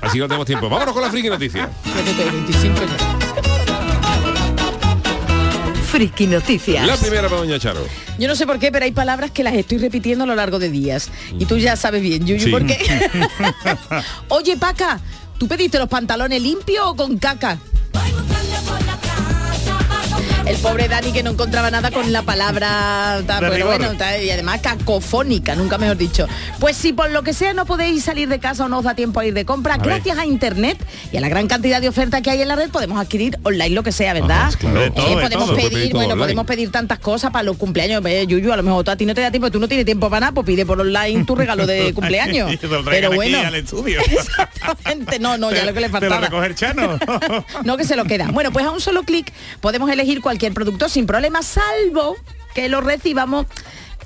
[0.00, 0.68] Así no tenemos tiempo.
[0.68, 1.68] Vámonos con la friki noticia.
[5.96, 6.86] Friki Noticias.
[6.86, 7.80] La primera para Doña Charo.
[8.18, 10.58] Yo no sé por qué, pero hay palabras que las estoy repitiendo a lo largo
[10.58, 11.08] de días.
[11.38, 12.50] Y tú ya sabes bien, Yuyu, Sí.
[12.50, 12.76] ¿por qué?
[14.28, 15.00] Oye, Paca,
[15.38, 17.58] ¿tú pediste los pantalones limpios o con caca?
[20.46, 24.30] El pobre Dani que no encontraba nada con la palabra, ta- De bueno, ta- y
[24.30, 26.28] además cacofónica, nunca mejor dicho.
[26.60, 28.94] Pues si por lo que sea no podéis salir de casa o no os da
[28.94, 30.78] tiempo a ir de compra, gracias a internet
[31.10, 33.70] y a la gran cantidad de ofertas que hay en la red podemos adquirir online
[33.70, 34.42] lo que sea, ¿verdad?
[34.46, 34.80] Ajá, claro.
[34.82, 35.56] De todo, Eh, de podemos todo.
[35.56, 36.18] Pedir bueno, online.
[36.22, 38.00] podemos pedir tantas cosas para los cumpleaños.
[38.06, 39.84] Eh, Yuyu, a lo mejor tú a ti no te da tiempo, tú no tienes
[39.84, 42.52] tiempo para nada, pues pide por online tu regalo de cumpleaños.
[42.88, 43.38] Pero bueno.
[43.40, 44.00] al estudio.
[44.10, 46.30] Exactamente, no, no, ya lo que le faltaba.
[46.54, 46.98] Chano.
[47.64, 48.28] no que se lo queda.
[48.32, 52.16] Bueno, pues a un solo clic podemos elegir cualquier producto sin problema, salvo
[52.54, 53.46] que lo recibamos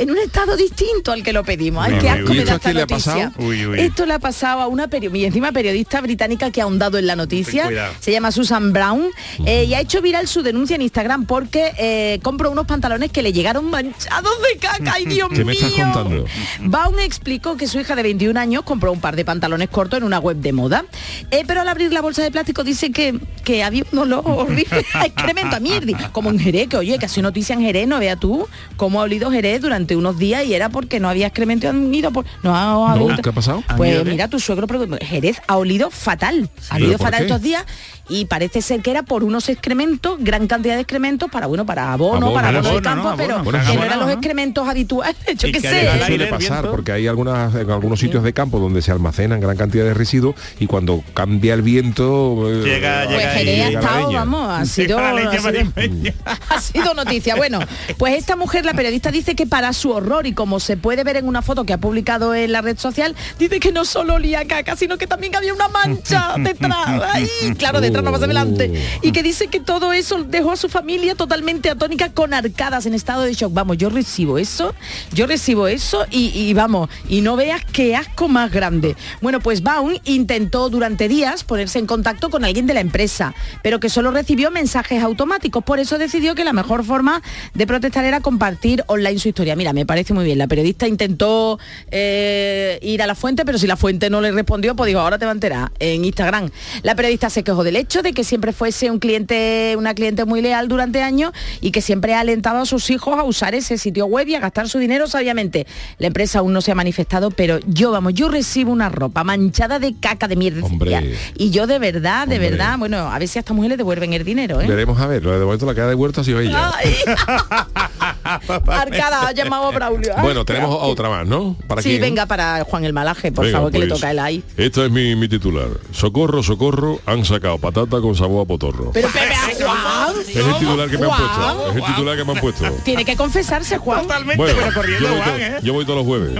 [0.00, 1.84] en un estado distinto al que lo pedimos.
[1.86, 2.36] Ay, Uy, qué uy, asco uy.
[2.36, 3.12] me ¿Y da esto esta le ha noticia.
[3.30, 3.46] pasado?
[3.48, 3.80] Uy, uy.
[3.80, 7.06] Esto le ha pasado a una periodista, y encima periodista británica que ha ahondado en
[7.06, 7.64] la noticia.
[7.64, 7.92] Cuidado.
[8.00, 9.04] Se llama Susan Brown
[9.46, 13.22] eh, y ha hecho viral su denuncia en Instagram porque eh, compró unos pantalones que
[13.22, 14.92] le llegaron manchados de caca.
[14.94, 15.84] ¡Ay, Dios ¿Qué me estás mío!
[15.92, 16.24] contando?
[16.62, 20.04] Baum explicó que su hija de 21 años compró un par de pantalones cortos en
[20.04, 20.84] una web de moda,
[21.30, 24.84] eh, pero al abrir la bolsa de plástico dice que, que había un olor horrible
[24.94, 27.98] a excremento, a mierda, como en Jerez, que oye, que hace noticia en Jerez, no
[27.98, 31.66] vea tú cómo ha olido Jerez durante unos días y era porque no había excremento
[31.66, 32.24] y han ido por...
[32.42, 33.62] No, ha- ha No, ¿qué ha pasado?
[33.68, 34.66] ¿Han Pues mira, tu suegro,
[35.00, 37.26] Jerez ha olido fatal, ha ¿Pero olido fatal qué?
[37.26, 37.64] estos días
[38.10, 41.92] y parece ser que era por unos excrementos, gran cantidad de excrementos para, bueno, para
[41.92, 43.16] abono, Abono, para abono de abono, campo, ¿no?
[43.16, 45.86] pero Abono, que no eran los excrementos habituales, yo qué que sé.
[45.86, 49.56] Eso suele pasar porque hay algunas en algunos sitios de campo donde se almacenan gran
[49.56, 54.48] cantidad de residuos y cuando cambia el viento eh, Llega- Pues llega ha estado, vamos,
[54.50, 56.14] ha sido, ha sido- marimeña.
[56.48, 57.36] ha sido noticia.
[57.36, 57.60] Bueno,
[57.96, 61.16] pues esta mujer, la periodista, dice que para su horror y como se puede ver
[61.16, 64.40] en una foto que ha publicado en la red social, dice que no solo olía
[64.40, 66.72] a caca, sino que también había una mancha detrás.
[67.12, 68.72] Ay, claro, detrás no más adelante.
[69.02, 72.94] Y que dice que todo eso dejó a su familia totalmente atónica con arcadas en
[72.94, 73.52] estado de shock.
[73.52, 74.74] Vamos, yo recibo eso,
[75.12, 78.96] yo recibo eso y, y vamos, y no veas qué asco más grande.
[79.20, 83.80] Bueno, pues Baum intentó durante días ponerse en contacto con alguien de la empresa, pero
[83.80, 85.64] que solo recibió mensajes automáticos.
[85.64, 87.22] Por eso decidió que la mejor forma
[87.54, 89.56] de protestar era compartir online su historia.
[89.56, 90.38] Mira, me parece muy bien.
[90.38, 91.58] La periodista intentó
[91.90, 95.18] eh, ir a la fuente, pero si la fuente no le respondió, pues dijo, ahora
[95.18, 96.50] te va a enterar en Instagram.
[96.82, 100.40] La periodista se quejó del hecho de que siempre fuese un cliente, una cliente muy
[100.40, 104.06] leal durante años y que siempre ha alentado a sus hijos a usar ese sitio
[104.06, 105.66] web y a gastar su dinero sabiamente.
[105.98, 109.78] La empresa aún no se ha manifestado, pero yo, vamos, yo recibo una ropa manchada
[109.80, 110.64] de caca de mierda.
[110.64, 111.16] Hombre.
[111.36, 112.50] Y yo de verdad, de Hombre.
[112.50, 114.66] verdad, bueno, a ver si a esta mujer le devuelven el dinero, ¿eh?
[114.66, 116.72] veremos a ver lo de momento la que ha devuelto ha sido ella.
[118.68, 120.14] Arcada ha llamado Braulio.
[120.20, 121.56] Bueno tenemos otra más ¿no?
[121.66, 122.00] para Sí, quién?
[122.02, 124.44] venga para Juan el Malaje, por Venga, favor, que le pues, toca a él ahí.
[124.56, 129.08] esta es mi, mi titular socorro socorro han sacado patata con sabor a potorro Pero
[129.08, 129.20] Pepe,
[129.64, 130.14] Juan.
[130.28, 133.04] es el titular que me han puesto es el titular que me han puesto Tiene
[133.04, 134.02] que confesarse, Juan.
[134.02, 135.56] Totalmente, bueno pero corriendo, yo voy, Juan, ¿eh?
[135.62, 136.32] yo voy todos los jueves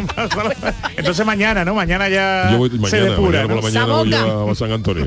[0.97, 1.75] Entonces mañana, ¿no?
[1.75, 5.05] Mañana ya yo voy se mañana, depura, mañana por la mañana voy a San Antonio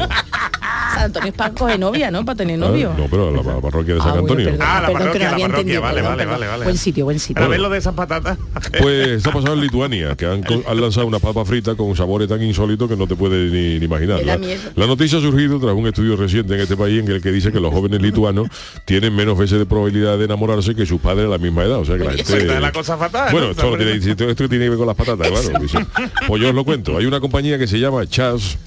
[0.94, 2.24] San Antonio es para coger novia, ¿no?
[2.26, 2.94] Para tener novio.
[2.98, 5.20] no pero la, la parroquia de Ah, San bueno, Antonio perdón, Ah, la perdón, que
[5.20, 6.32] parroquia, la parroquia, vale, perdón, vale, perdón.
[6.34, 6.64] vale, vale.
[6.66, 7.36] Buen sitio, buen sitio.
[7.36, 8.38] Para ver lo de esas patatas.
[8.80, 10.44] Pues ha pasado en Lituania, que han,
[10.80, 14.24] lanzado una papa frita con sabores tan insólitos que no te puedes ni, ni imaginar.
[14.26, 14.38] La,
[14.76, 17.52] la noticia ha surgido tras un estudio reciente en este país en el que dice
[17.52, 18.48] que los jóvenes lituanos
[18.86, 21.80] tienen menos veces de probabilidad de enamorarse que sus padres a la misma edad.
[21.80, 23.52] O sea que la Eso está la cosa fatal, Bueno, ¿no?
[23.52, 25.60] esto, lo tiene, esto, esto tiene que ver con las patatas, claro.
[25.62, 25.86] dice.
[26.28, 26.98] Pues yo os lo cuento.
[26.98, 28.58] Hay una compañía que se llama Chas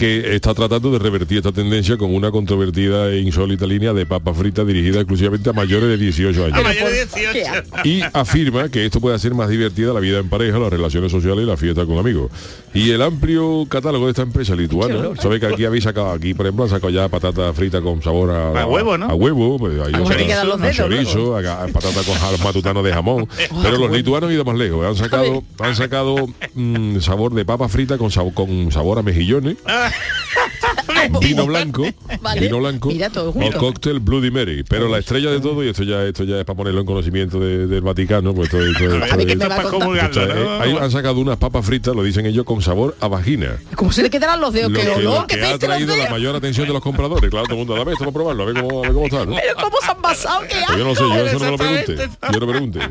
[0.00, 4.34] que está tratando de revertir esta tendencia con una controvertida e insólita línea de papas
[4.34, 7.50] fritas dirigida exclusivamente a mayores de 18 años A mayor de Qué 18.
[7.50, 7.76] asco.
[7.84, 11.44] y afirma que esto puede hacer más divertida la vida en pareja, las relaciones sociales
[11.44, 12.30] y la fiesta con amigos.
[12.72, 16.46] Y el amplio catálogo de esta empresa lituana, sabe que aquí habéis sacado, aquí por
[16.46, 19.04] ejemplo han sacado ya patata frita con sabor a, A huevo, ¿no?
[19.04, 23.28] A huevo, pues ahí A chorizo, a, a patata con matutano de jamón.
[23.62, 27.68] Pero los lituanos han ido más lejos, han sacado, han sacado mm, sabor de papa
[27.68, 29.56] frita con sabor, con sabor a mejillones.
[29.90, 30.66] to
[31.20, 31.84] vino blanco,
[32.20, 32.40] Vale.
[32.40, 33.58] vino blanco Mira, todo junto.
[33.58, 34.64] cóctel Bloody Mary.
[34.68, 37.38] Pero la estrella de todo, y esto ya esto ya es para ponerlo en conocimiento
[37.40, 40.20] de- del Vaticano, pues esto,
[40.60, 43.56] ahí han sacado unas papas fritas, lo dicen ellos, con sabor a vagina.
[43.74, 44.70] ¿Cómo se le quedarán los dedos?
[44.72, 47.30] Lo ¡Qué que, que ha traído la mayor atención de los compradores.
[47.30, 49.24] Claro, todo el mundo, dame esto para probarlo, a ver cómo, a ver cómo está.
[49.26, 49.34] ¿no?
[49.36, 50.40] Pero ¿cómo se han basado?
[50.42, 52.08] ¡Qué Pues yo no sé, yo eso no me lo pregunte.
[52.32, 52.80] Yo no pregunte.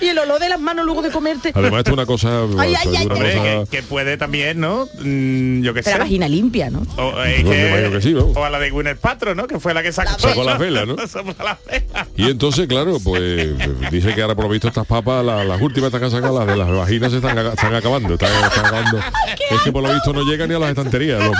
[0.00, 1.52] Y el olor de las manos luego de comerte.
[1.54, 2.42] Además, esto es una cosa...
[2.58, 4.86] Ay, esto ay, es ay, una Hombre, cosa- que, que puede también, ¿no?
[5.00, 5.90] Mm, yo qué sé.
[5.90, 6.82] La vagina limpia, ¿no?
[6.96, 9.46] O, No, imagino que sí, o a la de Gwyneth Paltrow, ¿no?
[9.46, 10.96] Que fue la que sacó, Sacó la vela, ¿no?
[11.06, 12.06] Sacó la vela.
[12.16, 13.52] Y entonces, claro, pues
[13.90, 16.46] dice que ahora por lo visto estas papas, la- las últimas que han sacado, las
[16.48, 18.98] de las vaginas se están, están acabando, están, están acabando.
[19.50, 21.22] Es que por lo visto no llegan ni a las estanterías.
[21.22, 21.36] Los,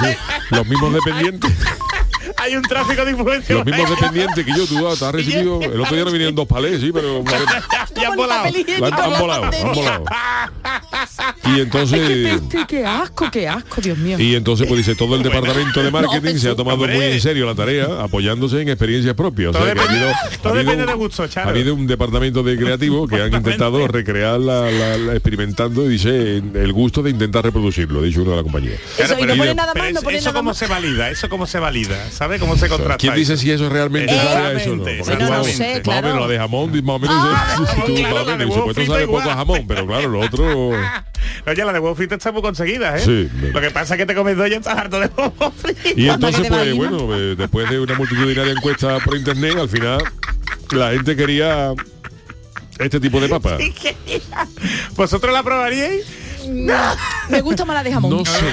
[0.51, 1.51] los mismos dependientes,
[2.37, 3.55] Hay un tráfico de influencia.
[3.57, 5.61] los mismos dependientes que yo, tú ah, te has recibido.
[5.62, 7.23] El otro día no vinieron dos palés, sí, pero
[7.97, 8.45] ya han volado.
[8.47, 10.05] han, volado, han volado.
[11.57, 12.01] Y entonces...
[12.01, 14.18] Qué peste, qué asco, qué asco, Dios mío.
[14.18, 16.95] Y entonces pues dice, todo el departamento de marketing No, se ha tomado hombre.
[16.95, 19.51] muy en serio la tarea, apoyándose en experiencias propias.
[19.51, 21.49] O Todo sea, que ha depende- habido- todo ha habido depende un- de gusto, Charo.
[21.49, 26.37] Ha habido un departamento de creativos que han intentado recrear la, la- la- experimentando, dice,
[26.38, 28.77] el gusto de intentar reproducirlo, ha dicho uno de la compañía.
[28.99, 30.59] Eso, y no pone nada más, no es- pone eso nada cómo más.
[30.59, 32.99] se valida, eso cómo se valida, ¿sabe cómo se contrasta?
[32.99, 33.43] ¿Quién dice eso?
[33.43, 34.77] si eso realmente sabe a eso?
[34.77, 36.07] No, Bueno, no tú, sé, más o claro.
[36.07, 38.57] menos la de jamón, más o menos, Ah, tú, claro, más la o de menos,
[38.57, 39.23] huevo supuesto sabe igual.
[39.25, 40.71] poco a jamón, pero claro, lo otro...
[41.47, 43.01] Oye, la de huevo frito está muy conseguida, ¿eh?
[43.01, 43.29] Sí.
[43.53, 45.81] Lo que pasa es que te comes dos y ya estás harto de huevo frito.
[46.01, 49.99] Y entonces, pues bueno, eh, después de una multitudinaria encuesta por internet, al final
[50.71, 51.75] la gente quería
[52.79, 53.59] este tipo de papa.
[54.97, 56.05] ¿Vosotros la probaríais?
[57.29, 58.11] Me gusta más la de jamón.
[58.11, 58.53] No sé.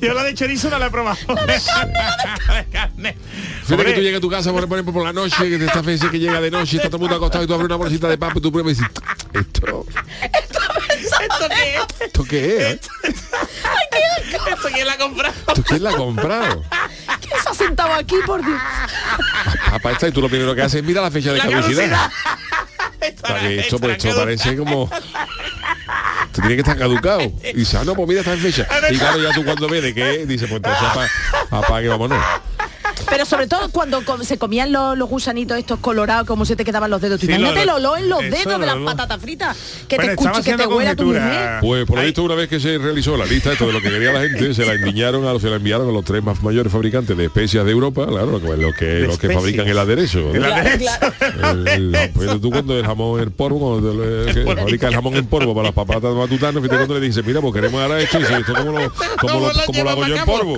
[0.00, 1.18] Yo la de chorizo no la he probado.
[1.46, 3.16] de carne.
[3.62, 5.66] Fíjate Hombre, que tú llegas a tu casa, por ejemplo, por la noche, que de
[5.66, 7.76] estas veces que llega de noche, está todo el mundo acostado y tú abres una
[7.76, 8.90] bolsita de papa y tú pruebas y dices,
[9.32, 9.86] ¿esto,
[11.00, 12.00] ¿Esto qué es?
[12.00, 12.80] ¿esto qué es?
[14.52, 15.34] ¿Esto quién la ha comprado?
[15.48, 16.64] ¿Esto quién la ha comprado?
[17.20, 18.60] ¿Quién se ha sentado aquí, por Dios?
[19.90, 22.10] Esta y tú lo primero que haces es mira la fecha de La caducidad.
[23.00, 23.06] que
[23.60, 24.90] esto, pues, esto parece como...
[26.42, 27.20] Esto tiene que estar caducado.
[27.22, 28.66] Y dice, ah, no, pues mira, está en fecha.
[28.90, 31.08] Y claro, ya tú cuando ves de qué, dice, pues entonces apa-
[31.58, 32.18] apague, vámonos.
[33.12, 36.90] Pero sobre todo cuando se comían los, los gusanitos estos colorados, como se te quedaban
[36.90, 37.20] los dedos.
[37.20, 39.56] Tú Sí, Imagínate lo- el olor en los dedos de las lo- patatas fritas.
[39.86, 41.58] Que Bueno, te escuche, que te huela tu mujer.
[41.60, 43.90] Pues por lo visto una vez que se realizó la lista esto de lo que
[43.90, 46.72] quería la gente, se la enviaron a, se la enviaron a los tres más mayores
[46.72, 49.34] fabricantes de especias de Europa, claro, los que, los que, los que especias.
[49.34, 50.18] fabrican el aderezo.
[50.20, 50.34] ¿no?
[50.34, 50.90] El aderezo.
[51.66, 53.80] El- el- tú cuando el jamón en polvo,
[54.32, 57.40] que fabrica el jamón en polvo para las papatas matutanas, fíjate cuando le dices, mira,
[57.40, 59.90] pues queremos ahora esto y si esto como lo, como ¿Cómo lo, lo como lo
[59.90, 60.56] hago yo en polvo.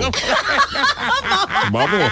[1.71, 2.11] Vamos.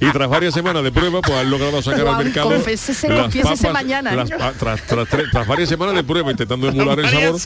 [0.00, 2.50] Y tras varias semanas de prueba, pues han logrado sacar al Juan, mercado.
[2.50, 4.16] confiésese, las confiésese mañana, ¿eh?
[4.16, 7.40] las tras, tras tras varias semanas de prueba intentando emular el sabor,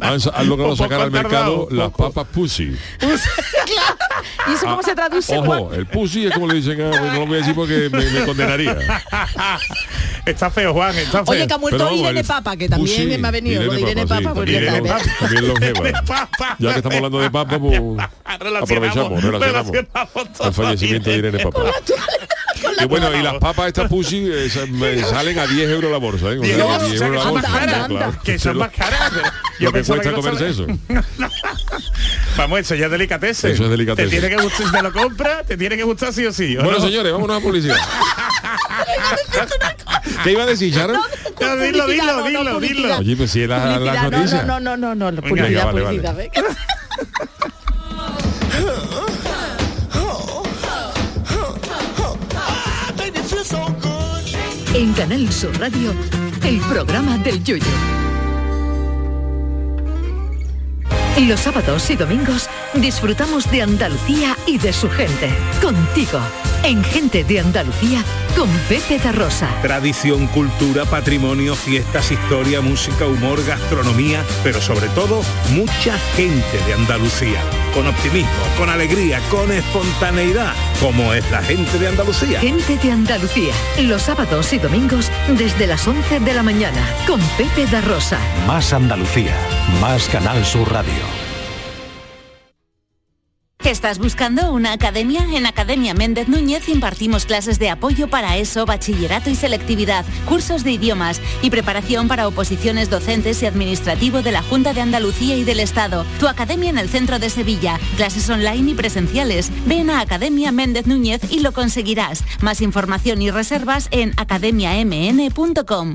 [0.00, 2.76] han, han logrado sacar al mercado tardado, las papas pussy.
[4.48, 5.36] ¿Y eso cómo se traduce?
[5.38, 5.50] Juan?
[5.50, 7.88] Ah, Ojo, el pussy es como le dicen, a, no lo voy a decir porque
[7.90, 8.76] me, me condenaría.
[10.24, 11.34] Está feo, Juan, está feo.
[11.34, 13.62] Oye, que ha muerto Pero Irene Papa, que también pussy, me ha venido.
[13.64, 14.76] Irene Irene, Papa, sí, también, está.
[14.78, 15.80] Irene También longeva.
[15.80, 16.56] Irene Papa.
[16.60, 17.80] Ya que estamos hablando de papa, pues
[18.38, 21.64] Relacionamos, aprovechamos, relacionamos relacionamos el fallecimiento de Irene Papa.
[22.80, 24.48] Y bueno, y las papas estas pussy eh,
[25.08, 26.38] salen a 10 euros la bolsa, ¿eh?
[26.38, 27.94] O sea, Dios, que 10 o sea, euros la que son bolsa, más caras, claro,
[27.96, 28.12] claro.
[28.24, 29.00] que son Lo- más caras.
[29.12, 30.74] pero yo Lo que pensaba cuesta no comerse sabía.
[30.74, 30.78] eso.
[32.36, 33.50] Vamos, eso ya es delicatese.
[33.52, 34.08] Eso es delicatese.
[34.08, 36.56] Te tiene que gustar, si te lo compras, te tiene que gustar sí o sí.
[36.56, 36.84] ¿o Bueno, no?
[36.84, 37.76] señores, vámonos a publicidad.
[40.24, 40.96] ¿Qué iba a decir, Sharon?
[41.40, 42.96] No, dilo, dilo, no, no, dilo, dilo.
[42.98, 44.42] Oye, pues si es la, la Publicidad, noticia.
[44.44, 46.16] No, no, no, no, no, publicidad, publicidad.
[54.82, 55.94] En Canal Sur Radio,
[56.42, 57.64] el programa del Yoyo.
[61.20, 65.30] Los sábados y domingos disfrutamos de Andalucía y de su gente.
[65.62, 66.18] Contigo,
[66.64, 68.02] en Gente de Andalucía,
[68.36, 69.48] con Pepe da Rosa.
[69.62, 77.40] Tradición, cultura, patrimonio, fiestas, historia, música, humor, gastronomía, pero sobre todo mucha gente de Andalucía.
[77.72, 82.40] Con optimismo, con alegría, con espontaneidad, como es la gente de Andalucía.
[82.40, 87.66] Gente de Andalucía, los sábados y domingos desde las 11 de la mañana, con Pepe
[87.70, 88.18] da Rosa.
[88.48, 89.36] Más Andalucía,
[89.80, 91.21] más Canal Sur Radio.
[93.64, 95.24] ¿Estás buscando una academia?
[95.32, 100.72] En Academia Méndez Núñez impartimos clases de apoyo para ESO, bachillerato y selectividad, cursos de
[100.72, 105.60] idiomas y preparación para oposiciones docentes y administrativo de la Junta de Andalucía y del
[105.60, 106.04] Estado.
[106.18, 109.50] Tu academia en el centro de Sevilla, clases online y presenciales.
[109.66, 112.24] Ven a Academia Méndez Núñez y lo conseguirás.
[112.40, 115.94] Más información y reservas en academiamn.com.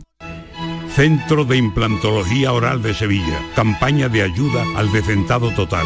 [0.95, 3.39] Centro de Implantología Oral de Sevilla.
[3.55, 5.85] Campaña de ayuda al decentado total.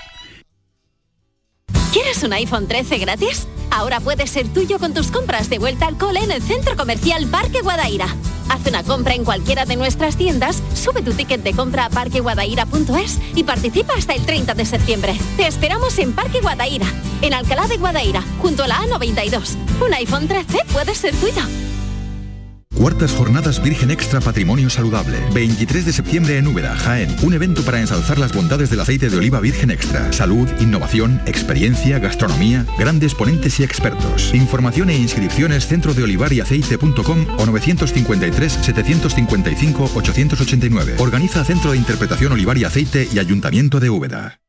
[2.11, 3.47] ¿Quieres un iPhone 13 gratis?
[3.69, 7.25] Ahora puede ser tuyo con tus compras de vuelta al cole en el Centro Comercial
[7.27, 8.07] Parque Guadaira.
[8.49, 13.17] Haz una compra en cualquiera de nuestras tiendas, sube tu ticket de compra a parqueguadaira.es
[13.33, 15.17] y participa hasta el 30 de septiembre.
[15.37, 16.87] Te esperamos en Parque Guadaira,
[17.21, 19.55] en Alcalá de Guadaira, junto a la A92.
[19.79, 21.70] Un iPhone 13 puede ser tuyo.
[22.81, 25.19] Cuartas Jornadas Virgen Extra Patrimonio Saludable.
[25.35, 27.15] 23 de septiembre en Úbeda, Jaén.
[27.21, 30.11] Un evento para ensalzar las bondades del aceite de oliva virgen extra.
[30.11, 34.33] Salud, innovación, experiencia, gastronomía, grandes ponentes y expertos.
[34.33, 40.95] Información e inscripciones centro de olivar y aceite.com o 953 755 889.
[40.97, 44.39] Organiza Centro de Interpretación Olivar y Aceite y Ayuntamiento de Úbeda.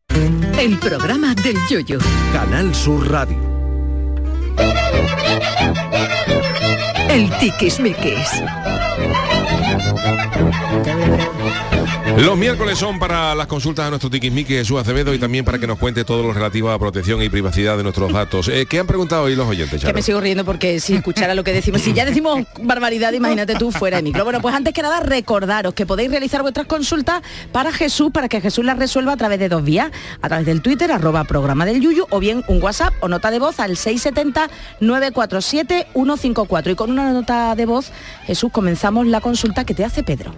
[0.59, 1.99] El programa del Yoyo.
[2.33, 3.37] Canal Sur Radio.
[7.09, 8.43] El tiquismiquis.
[12.19, 15.67] Los miércoles son para las consultas a nuestro tiquismiqui Jesús Acevedo y también para que
[15.67, 18.49] nos cuente todo lo relativo a protección y privacidad de nuestros datos.
[18.49, 19.95] Eh, ¿Qué han preguntado hoy los oyentes, Que Charo?
[19.95, 23.73] me sigo riendo porque si escuchara lo que decimos, si ya decimos barbaridad, imagínate tú
[23.73, 24.25] fuera de micro.
[24.25, 28.41] Bueno, pues antes que nada, recordaros que podéis realizar vuestras consultas para Jesús, para que
[28.41, 31.81] Jesús las resuelva a través de dos vías, a través del Twitter, arroba programa del
[31.81, 36.73] Yuyu, o bien un WhatsApp o nota de voz al 670-947-154.
[36.73, 37.91] Y con una nota de voz,
[38.27, 40.33] Jesús, comenzamos la consulta que te hace Pedro.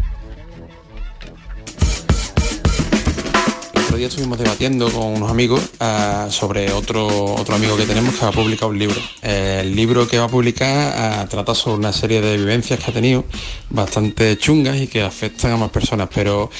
[3.95, 8.23] Otro día estuvimos debatiendo con unos amigos ah, sobre otro, otro amigo que tenemos que
[8.23, 9.01] va a publicar un libro.
[9.23, 12.93] El libro que va a publicar ah, trata sobre una serie de vivencias que ha
[12.93, 13.25] tenido
[13.71, 16.51] bastante chungas y que afectan a más personas, pero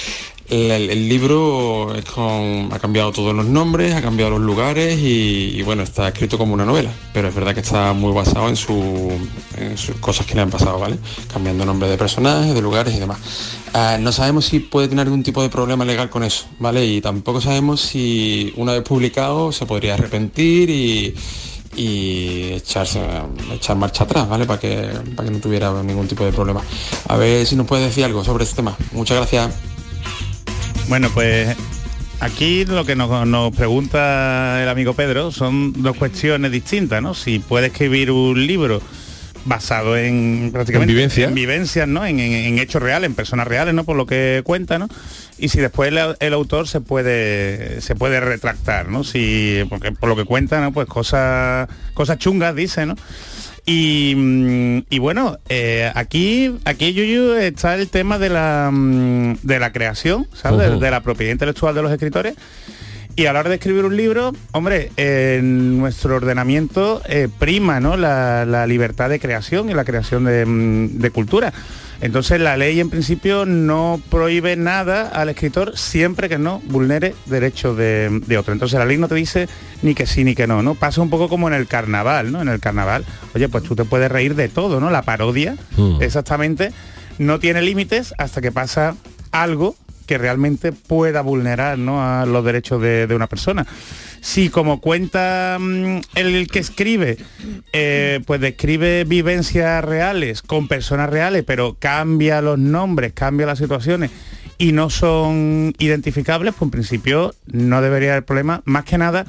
[0.55, 5.83] el, libro es con- ha cambiado todos los nombres, ha cambiado los lugares y, bueno,
[5.83, 9.11] está escrito como una novela, pero es verdad que está muy basado en, su,
[9.57, 10.97] en sus cosas que le han pasado, ¿vale?
[11.33, 13.19] Cambiando nombres de personajes, de lugares y demás.
[13.73, 16.87] Ah, no sabemos si puede tener algún tipo de problema legal con eso, ¿vale?
[16.87, 21.15] Y tampoco sabemos si una vez publicado se podría arrepentir y,
[21.77, 23.01] y echarse,
[23.53, 24.47] echar marcha atrás, ¿vale?
[24.47, 26.63] Para que, para que no tuviera ningún tipo de problema.
[27.09, 28.77] A ver si nos puede decir algo sobre este tema.
[28.93, 29.74] Muchas gracias.
[30.89, 31.57] Bueno, pues
[32.21, 37.15] aquí lo que nos, nos pregunta el amigo Pedro son dos cuestiones distintas, ¿no?
[37.15, 38.81] Si puede escribir un libro
[39.47, 41.27] basado en prácticamente En vivencia.
[41.27, 42.07] en vivencias, ¿no?
[42.07, 43.85] En, en- en hechos reales, en personas reales, ¿no?
[43.85, 44.89] Por lo que cuenta, ¿no?
[45.39, 49.05] Y si después el, el autor se puede se puede retractar, ¿no?
[49.05, 50.73] Si porque por lo que cuenta, ¿no?
[50.73, 52.95] Pues cosas cosas chungas dice, ¿no?
[53.67, 59.59] Y, mm, y bueno, eh, aquí, aquí Yuyu está el tema de la, mm, de
[59.59, 60.71] la creación, ¿sabes?
[60.71, 62.35] De, de la propiedad intelectual de los escritores.
[63.17, 67.97] Y a la hora de escribir un libro, hombre, en nuestro ordenamiento eh, prima ¿no?
[67.97, 71.53] la, la libertad de creación y la creación de, mm, de cultura.
[72.01, 77.77] Entonces la ley en principio no prohíbe nada al escritor siempre que no vulnere derechos
[77.77, 78.53] de, de otro.
[78.53, 79.49] Entonces la ley no te dice
[79.83, 80.75] ni que sí ni que no, ¿no?
[80.75, 82.43] Pasa un poco como en el carnaval, ¿no?
[82.43, 83.05] En el carnaval,
[83.35, 84.91] oye, pues tú te puedes reír de todo, ¿no?
[84.91, 86.03] La parodia, Mm.
[86.03, 86.73] exactamente,
[87.19, 88.95] no tiene límites hasta que pasa
[89.33, 92.03] algo que realmente pueda vulnerar ¿no?
[92.03, 93.67] a los derechos de, una persona.
[94.21, 97.19] Si como cuenta mm, el que escribe,
[97.73, 104.11] eh, pues describe vivencias reales con personas reales, pero cambia los nombres, cambia las situaciones
[104.59, 109.27] y no son identificables, pues en principio no debería haber problema, más que nada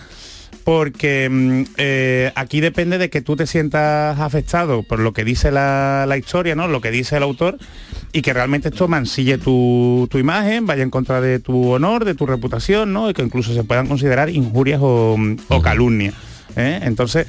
[0.65, 5.51] porque mm, eh, aquí depende de que tú te sientas afectado por lo que dice
[5.51, 6.67] la, la historia, ¿no?
[6.67, 7.60] Lo que dice el autor
[8.12, 12.15] y que realmente esto mancille tu, tu imagen, vaya en contra de tu honor, de
[12.15, 13.12] tu reputación, ¿no?
[13.12, 15.15] Y que incluso se puedan considerar injurias o,
[15.49, 16.15] o calumnias.
[16.56, 16.80] ¿eh?
[16.82, 17.28] Entonces,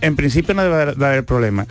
[0.00, 1.66] en principio no debe de haber problema.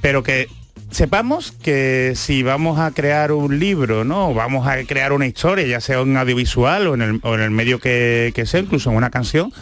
[0.00, 0.48] Pero que
[0.90, 4.30] sepamos que si vamos a crear un libro, ¿no?
[4.30, 7.42] O vamos a crear una historia, ya sea en audiovisual o en el, o en
[7.42, 9.52] el medio que, que sea, incluso en una canción,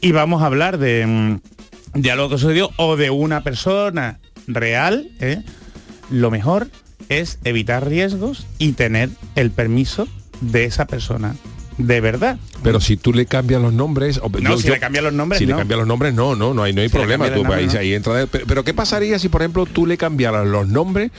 [0.00, 5.10] y vamos a hablar de, mm, de algo que sucedió o de una persona real,
[5.20, 5.42] ¿eh?
[6.10, 6.68] lo mejor
[7.08, 10.08] es evitar riesgos y tener el permiso
[10.40, 11.34] de esa persona
[11.78, 12.38] de verdad.
[12.62, 14.18] Pero si tú le cambias los nombres...
[14.22, 15.52] o- No, si le cambias los nombres, Si no.
[15.56, 17.26] le cambias los nombres, no, no, no hay, no hay Si problema.
[17.26, 17.80] Tú, los ahí, nombres, no.
[17.80, 21.10] ahí entra pero, pero ¿qué pasaría si, por ejemplo, tú le cambiaras los nombres,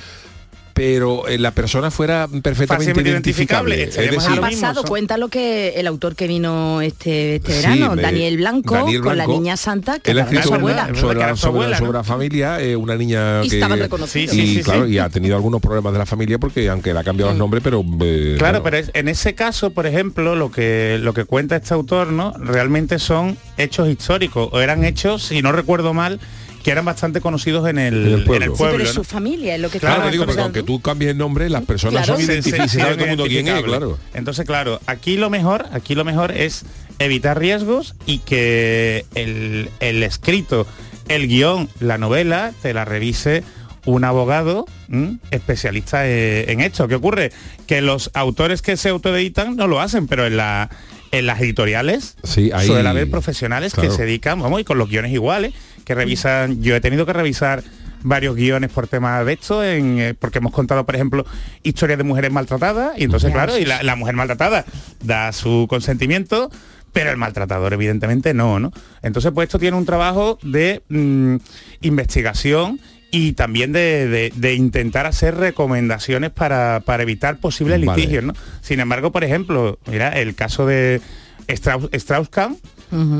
[0.77, 3.75] pero eh, la persona fuera perfectamente Fácilmente identificable?
[3.75, 7.57] identificable, Es decir, Ha mismo, cuenta lo que el autor que vino este, este Sí,
[7.67, 11.23] verano, Daniel Blanco, Daniel con la niña santa, que él ha escrito sobre, la, sobre,
[11.23, 11.93] abuela, sobre ¿no?
[11.93, 13.55] la familia, eh, una niña Y que...
[13.55, 14.31] estaban reconocidos.
[14.35, 14.91] Sí, y sí, sí, claro, sí.
[14.93, 17.63] y ha tenido algunos problemas de la familia porque aunque le ha cambiado los nombres,
[17.63, 17.83] pero...
[18.01, 21.55] eh, Claro, bueno, pero es- en ese caso, por ejemplo, lo que lo que cuenta
[21.55, 22.33] este autor, ¿no?
[22.39, 26.19] Realmente son hechos históricos o eran hechos, si no recuerdo mal,
[26.67, 28.43] que eran bastante conocidos en el, En el pueblo.
[28.43, 28.89] en el Sí, Sí, pero ¿no?
[28.91, 32.03] su familia, es lo que Claro, digo, porque aunque tú cambies el nombre, las personas
[32.05, 32.19] Claro.
[32.21, 33.97] son identificables, todo el mundo quién es, claro.
[34.13, 36.65] Entonces, claro, aquí lo mejor, aquí lo mejor es
[36.99, 40.67] evitar riesgos y que el, el escrito,
[41.07, 43.45] el guion, la novela, te la revise
[43.85, 45.19] un abogado ¿m?
[45.31, 46.89] especialista eh, en esto.
[46.89, 47.31] ¿Qué ocurre?
[47.65, 50.69] Que los autores que se autoeditan no lo hacen, pero en la
[51.11, 53.89] en las editoriales Sí, ahí- suele haber profesionales claro.
[53.89, 55.53] que se dedican, vamos, y con los guiones iguales,
[55.85, 57.63] que revisan, yo he tenido que revisar
[58.03, 61.25] varios guiones por temas de esto, en, eh, porque hemos contado, por ejemplo,
[61.63, 64.65] historias de mujeres maltratadas, y entonces, claro, y la, la mujer maltratada
[65.03, 66.51] da su consentimiento,
[66.93, 68.71] pero el maltratador evidentemente no, ¿no?
[69.01, 71.35] Entonces, pues esto tiene un trabajo de mm,
[71.81, 72.79] investigación
[73.17, 77.99] y también de, de- de intentar hacer recomendaciones para, para evitar posibles Vale.
[78.01, 78.33] litigios, ¿no?
[78.61, 81.01] Sin embargo, por ejemplo, mira, el caso de
[81.47, 82.57] Strauss, Strauss-Kahn,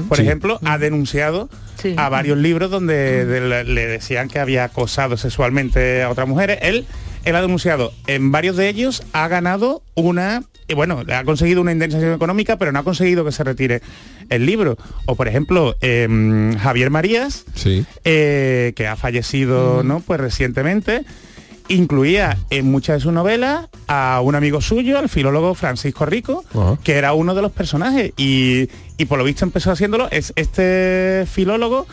[0.07, 0.23] por Sí.
[0.23, 1.49] ejemplo, ha denunciado
[1.81, 1.93] Sí.
[1.97, 6.59] a varios libros donde de- le, le decían que había acosado sexualmente a otras mujeres.
[6.61, 6.85] Él,
[7.25, 10.43] él ha denunciado en varios de ellos, ha ganado una,
[10.75, 13.81] bueno, ha conseguido una indemnización económica, pero no ha conseguido que se retire
[14.29, 14.77] el libro.
[15.05, 17.85] O por ejemplo, em, Javier Marías, Sí.
[18.03, 20.01] eh, que ha fallecido ¿no?
[20.01, 21.03] pues recientemente,
[21.69, 26.43] incluía en muchas de sus novelas a un amigo suyo, al filólogo Francisco Rico,
[26.83, 28.13] que era uno de los personajes.
[28.17, 30.07] Y, y por lo visto empezó haciéndolo.
[30.11, 31.85] Es, este filólogo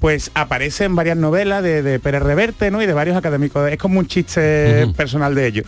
[0.00, 2.80] pues aparece en varias novelas de, de Pérez Reverte ¿no?
[2.80, 3.68] y de varios académicos.
[3.70, 5.66] Es como un chiste personal de ellos.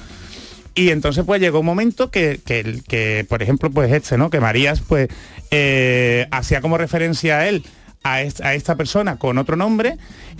[0.74, 4.30] Y entonces pues llegó un momento que, que, que, por ejemplo, pues este, ¿no?
[4.30, 5.08] Que Marías pues
[5.50, 7.64] eh, hacía como referencia a él,
[8.02, 9.96] a, est- a esta persona con otro nombre,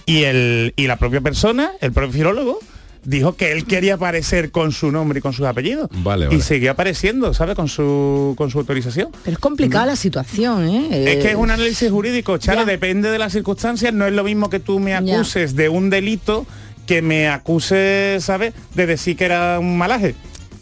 [0.06, 2.58] y, el, y la propia persona, el propio filólogo,
[3.02, 5.88] dijo que él quería aparecer con su nombre y con sus apellidos.
[6.02, 6.38] Vale, vale.
[6.38, 7.54] Y seguía apareciendo, ¿sabe?
[7.54, 9.08] Con su, con su autorización.
[9.24, 11.12] Pero es complicada la situación, ¿eh?
[11.16, 12.66] Es que es un Eh, análisis jurídico, Charo, Ya.
[12.66, 14.98] depende de las circunstancias, no es lo mismo que tú me Ya.
[14.98, 16.46] acuses de un delito
[16.90, 18.52] que me acuses, ¿sabes?
[18.74, 20.16] De decir que era un malaje.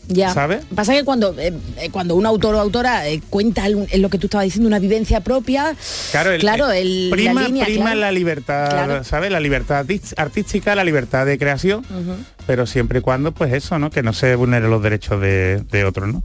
[0.09, 0.33] Ya.
[0.35, 0.61] ¿Sabe?
[0.75, 4.19] Pasa que cuando, eh, eh, cuando un autor o autora eh, cuenta el- lo que
[4.19, 5.75] tú estabas diciendo, una vivencia propia,
[6.11, 8.01] Claro, el, claro, el- prima, la línea, prima claro.
[8.01, 9.05] la libertad, Claro.
[9.05, 9.31] ¿sabes?
[9.31, 9.87] La libertad
[10.19, 11.83] artística, la libertad de creación,
[12.47, 13.89] pero siempre y cuando, pues eso, ¿no?
[13.89, 16.23] Que no se vulneren los derechos de, de otros, ¿no?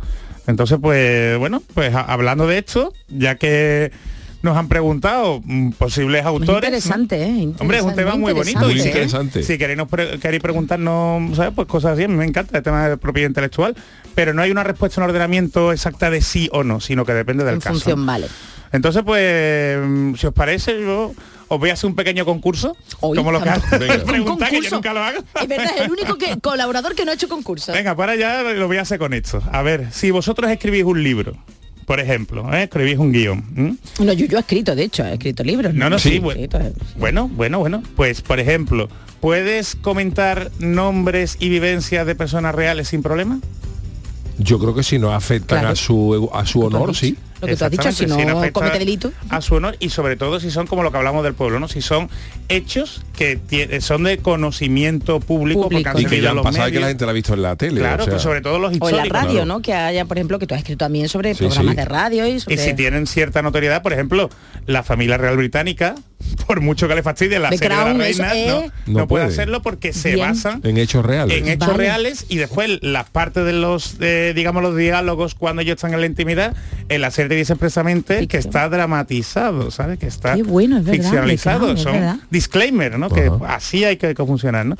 [0.47, 3.91] Entonces, pues, bueno, pues a- hablando de esto, ya que
[4.44, 6.50] nos han preguntado mm, posibles Es autores.
[6.50, 6.56] ¿no?
[6.58, 7.50] interesante, ¿eh?
[7.60, 8.60] Hombre, es un tema muy bonito.
[8.60, 9.41] Muy y si, interesante.
[9.41, 11.54] si queréis, pre- queréis preguntarnos, ¿sabes?
[11.56, 13.76] Pues cosas así, a mí me encanta el tema de propiedad intelectual,
[14.14, 17.44] pero no hay una respuesta en ordenamiento exacta de sí o no, sino que depende
[17.44, 17.74] del En caso.
[17.76, 18.28] función, vale.
[18.72, 21.14] Entonces, pues, mm, si os parece, yo
[21.48, 23.66] os voy a hacer un pequeño concurso, Hoy, como lo que tanto.
[23.80, 23.94] Venga.
[24.00, 25.20] Un pregunta que yo nunca lo hago.
[25.39, 27.72] Es verdad, es el único que, colaborador que no ha hecho concurso.
[27.72, 29.41] Venga, para allá lo voy a hacer con esto.
[29.52, 31.34] A ver, si vosotros escribís un libro,
[31.86, 32.64] por ejemplo, ¿eh?
[32.64, 33.78] escribís un guion.
[34.00, 35.74] No, yo, yo he escrito, de hecho, he escrito libros.
[35.74, 36.42] No, no, sí, bueno.
[36.42, 36.60] escrito.
[36.98, 37.84] Bueno, bueno, bueno.
[37.96, 43.40] Pues, por ejemplo, ¿puedes comentar nombres y vivencias de personas reales sin problema?
[44.40, 45.74] Yo creo que si no afectan Claro.
[45.74, 47.00] a su a su honor, dicho.
[47.02, 47.18] sí.
[47.44, 49.12] Lo que tú has dicho, si no comete delito.
[49.30, 51.68] a su honor y sobre todo si son como lo que hablamos del pueblo, ¿no?
[51.68, 52.10] Si son
[52.50, 53.39] hechos que
[53.82, 57.06] son de conocimiento público, porque han Y que ya han los pasado que la gente
[57.06, 57.80] la ha visto en la tele.
[57.80, 59.10] Claro, o sea, pues sobre todo los O en la históricos.
[59.12, 59.46] radio, claro.
[59.46, 59.62] ¿no?
[59.62, 61.78] Que haya, por ejemplo, que tú has escrito también sobre Sí, programas sí.
[61.78, 62.56] de radio y sobre...
[62.56, 64.30] Y si tienen cierta notoriedad, por ejemplo,
[64.66, 65.96] la familia real británica,
[66.48, 69.00] por mucho que le fastidie la The serie Crown, de la reina, es- no, No
[69.02, 69.26] no puede puede.
[69.26, 70.30] hacerlo porque se Bien.
[70.30, 71.38] basan en hechos reales.
[71.38, 71.78] en hechos Vale.
[71.78, 76.00] reales y después las partes de los eh, digamos los diálogos cuando ellos están en
[76.02, 76.56] la intimidad
[76.89, 78.40] en la serie dice expresamente que Ficción.
[78.42, 82.18] está dramatizado sabes que está Qué bueno, es verdad, ficcionalizado es son verdad.
[82.30, 84.76] disclaimer no que así hay que, que funcionar no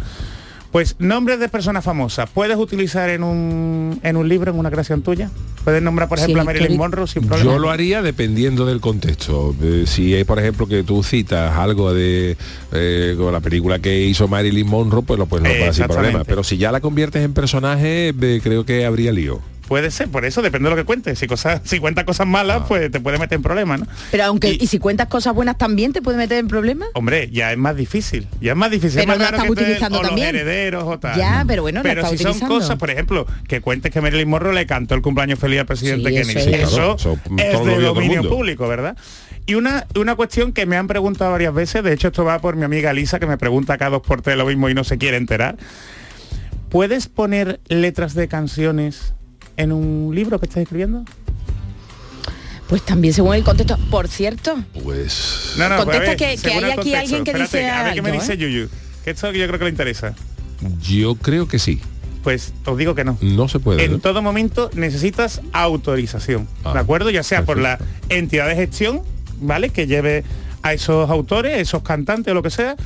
[0.72, 5.04] pues nombres de personas famosas puedes utilizar en un en un libro en una creación
[5.04, 5.30] tuya
[5.64, 6.78] puedes nombrar por Sí, ejemplo a Marilyn.
[6.78, 9.56] Monroe sin problema Yo lo haría dependiendo del contexto.
[9.62, 12.36] Eh, si es, por ejemplo, que tú citas algo de
[12.74, 16.24] eh, como la película que hizo Marilyn Monroe, pues lo puedes nombrar sin problema.
[16.26, 19.39] Pero si ya la conviertes en personaje, eh, creo que habría lío.
[19.74, 22.61] Puede ser por eso depende de lo que cuentes si cosas si cuentas cosas malas
[22.61, 22.65] Ah.
[22.67, 25.57] pues te puede meter en problemas no Pero aunque, Y- y, si cuentas cosas buenas
[25.57, 26.89] también te puede meter en problemas.
[26.93, 28.28] Hombre, ya es más difícil.
[28.39, 28.99] Ya es más difícil.
[28.99, 30.28] Pero es más lo raro estás que te- o los también.
[30.36, 31.17] herederos o tal.
[31.17, 34.53] Ya, pero bueno, lo Pero si son cosas, por ejemplo, que cuentes que Marilyn Monroe
[34.53, 36.53] le cantó el cumpleaños feliz al presidente Sí, Kennedy.
[36.53, 37.01] eso es.
[37.01, 38.95] Eso, Claro, eso, es de dominio público, ¿verdad?
[39.47, 42.55] Y una, una cuestión que me han preguntado varias veces, de hecho esto va por
[42.55, 44.97] mi amiga Lisa, que me pregunta cada dos por tres lo mismo y no se
[44.99, 45.57] quiere enterar.
[46.69, 49.13] ¿Puedes poner letras de canciones
[49.58, 51.04] en un libro que estás escribiendo?
[52.68, 53.78] Pues también según el contexto.
[53.91, 57.58] Por cierto, Pues No, no, Contesta pues ver, que- que hay aquí alguien que Espérate,
[57.58, 58.38] dice A ver qué me dice ¿eh?
[58.38, 58.70] Yuyu.
[59.04, 60.16] Que esto yo creo que le interesa.
[60.82, 61.82] yo creo que sí.
[62.24, 63.18] Pues os digo que no.
[63.22, 63.84] No se puede.
[63.84, 63.99] En ¿no?
[63.99, 67.10] todo momento necesitas autorización, Ah, ¿de acuerdo?
[67.10, 69.01] Ya sea por la entidad de gestión,
[69.41, 69.70] ¿vale?
[69.72, 70.24] Que lleve
[70.62, 72.78] a esos autores, esos cantantes o lo que sea,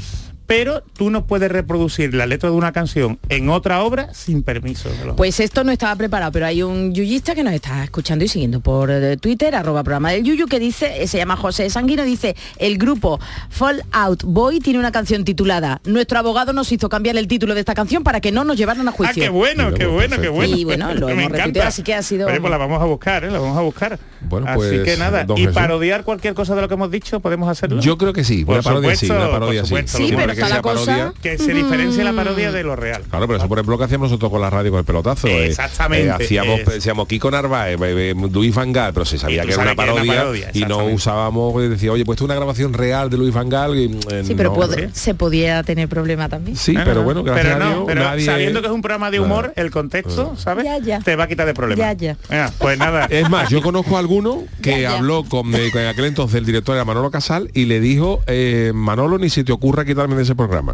[0.47, 4.89] pero tú no puedes reproducir la letra de una canción en otra obra sin permiso.
[4.89, 8.23] de los- pues esto no estaba preparado, pero hay un yuyista que nos está escuchando
[8.25, 11.69] y siguiendo por eh, Twitter, arroba programa del Yuyu, que dice, eh, se llama José
[11.69, 13.19] Sanguino, dice, el grupo
[13.49, 17.59] Fall Out Boy tiene una canción titulada Nuestro abogado nos hizo cambiar el título de
[17.59, 19.21] esta canción para que no nos llevaran a Ah, juicio.
[19.23, 20.55] qué bueno, qué bueno, qué bueno.
[20.57, 21.37] Y bueno, lo Me hemos encanta.
[21.45, 23.31] repetido, así que ha sido- Oye, pues la vamos a buscar, ¿eh?
[23.31, 23.99] La vamos a buscar.
[24.21, 27.49] Bueno, así pues, que nada, y parodiar cualquier cosa de lo que hemos dicho, ¿podemos
[27.49, 27.81] hacerlo?
[27.81, 28.45] Yo creo que sí.
[28.45, 29.75] Por Una parodia sí, supuesto, una parodia por sí.
[29.75, 30.85] supuesto, Sí, pero que que está sea la cosa.
[30.85, 31.13] parodia.
[31.21, 33.03] Que se diferencia la parodia de lo real.
[33.09, 35.27] Claro, pero eso por ejemplo lo que hacíamos nosotros con la radio con el pelotazo.
[35.27, 36.65] eh, Exactamente, eh, hacíamos, es.
[36.65, 39.75] decíamos Kiko Narváez, eh, eh, Luis Van Gaal, pero se sabía tú que era una
[39.75, 40.95] sabes que era una parodia, y no exactamente.
[40.95, 43.75] usábamos, pues, decía, oye, pues esto es una grabación real de Luis Van Gaal.
[43.77, 44.55] y, eh, Sí, pero
[44.93, 46.55] se podía tener problema también.
[46.57, 47.03] Sí, No, no, pero no.
[47.03, 48.25] bueno, gracias pero a no, Dios, pero nadie...
[48.25, 50.65] sabiendo que es un programa de humor, el contexto, ¿sabes?
[50.65, 50.99] Ya, ya.
[50.99, 51.77] Te va a quitar de problemas.
[51.85, 52.17] Ya, ya.
[52.29, 53.05] Venga, pues nada.
[53.17, 54.97] Es más, yo conozco a alguno que Ya, ya.
[54.97, 58.71] habló con, eh, con aquel entonces el director era Manolo Casal y le dijo, eh,
[58.75, 60.73] Manolo, ni se te ocurra quitarme de ese programa.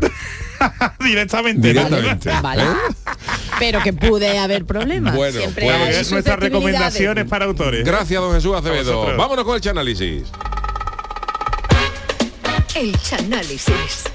[1.00, 1.68] directamente.
[1.68, 2.30] Directamente.
[2.42, 2.64] Vale.
[2.64, 2.68] ¿eh?
[3.60, 5.16] Pero que puede haber problemas.
[5.16, 7.86] Bueno, Siempre pues- nuestras recomendaciones para autores.
[7.86, 9.16] Gracias, don Jesús Acevedo.
[9.16, 10.24] Vámonos con el análisis.
[12.76, 14.06] El Chanálisis.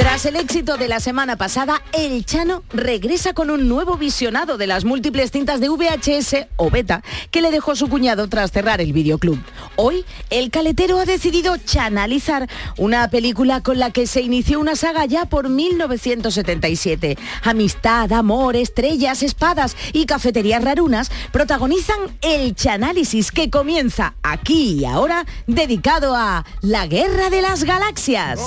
[0.00, 4.66] Tras el éxito de la semana pasada, El Chano regresa con un nuevo visionado de
[4.66, 8.94] las múltiples cintas de VHS o beta que le dejó su cuñado tras cerrar el
[8.94, 9.38] videoclub.
[9.76, 12.48] Hoy, el caletero ha decidido chanalizar
[12.78, 17.18] una película con la que se inició una saga ya por 1977.
[17.42, 25.26] Amistad, amor, estrellas, espadas y cafeterías rarunas protagonizan el chanálisis que comienza aquí y ahora
[25.46, 28.40] dedicado a la Guerra de las Galaxias.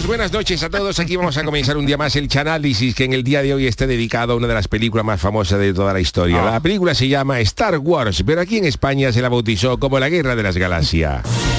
[0.00, 0.98] Pues buenas noches a todos.
[0.98, 3.66] Aquí vamos a comenzar un día más el Chanálisis, que en el día de hoy
[3.66, 6.42] esté dedicado a una de las películas más famosas de toda la historia.
[6.42, 10.08] La película se llama Star Wars, pero aquí en España se la bautizó como la
[10.08, 11.49] Guerra de las Galaxias.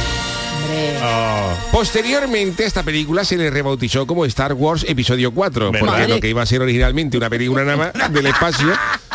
[1.72, 6.08] Posteriormente, esta película se le rebautizó como Star Wars Episodio 4, porque Vale.
[6.08, 8.68] lo que iba a ser originalmente una película nada más del espacio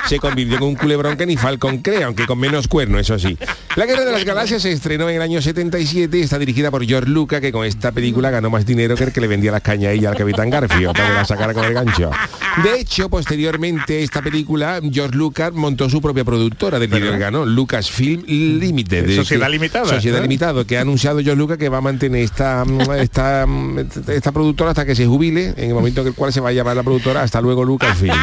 [0.09, 3.37] se convirtió en un culebrón que ni Falcon cree, aunque con menos cuerno, eso sí.
[3.75, 6.85] La Guerra de las Galaxias se estrenó en el año 77 y está dirigida por
[6.85, 9.63] George Lucas, que con esta película ganó más dinero que el que le vendía las
[9.63, 12.11] cañas a ella al Capitán Garfio, para que la sacara con el gancho.
[12.63, 17.45] De hecho, posteriormente, esta película, George Lucas montó su propia productora de dinero que ganó,
[17.45, 19.15] Lucasfilm Limited.
[19.17, 20.23] Sociedad que- limitada, Sociedad ¿no?
[20.23, 23.79] Limitado, que ha anunciado George Lucas que va a mantener esta, mm, esta, mm,
[24.09, 26.53] esta productora hasta que se jubile, en el momento en el cual se va a
[26.53, 28.15] llamar la productora, hasta luego Lucasfilm.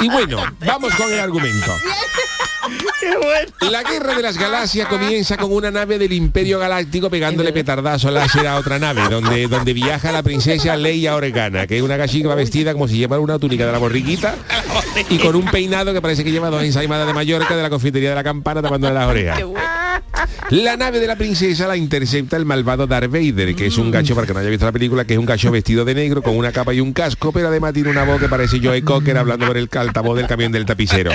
[0.00, 1.72] Y bueno, vamos con el argumento.
[3.70, 8.46] La guerra de las galaxias comienza con una nave del Imperio Galáctico pegándole petardazo láser
[8.46, 12.72] a otra nave, donde, donde viaja la princesa Leia Organa, que es una gallica vestida
[12.72, 14.36] como si llevara una túnica de la borriquita
[15.08, 18.10] y con un peinado que parece que lleva dos ensaimadas de Mallorca de la confitería
[18.10, 19.42] de la campana tapándole las orejas.
[20.50, 24.14] La nave de la princesa la intercepta el malvado Darth Vader, que es un gacho,
[24.14, 26.36] para que no haya visto la película, que es un gacho vestido de negro con
[26.36, 29.46] una capa y un casco, pero además tiene una voz que parece Joey Cocker hablando
[29.46, 31.12] por el altavoz del camión del tapicero.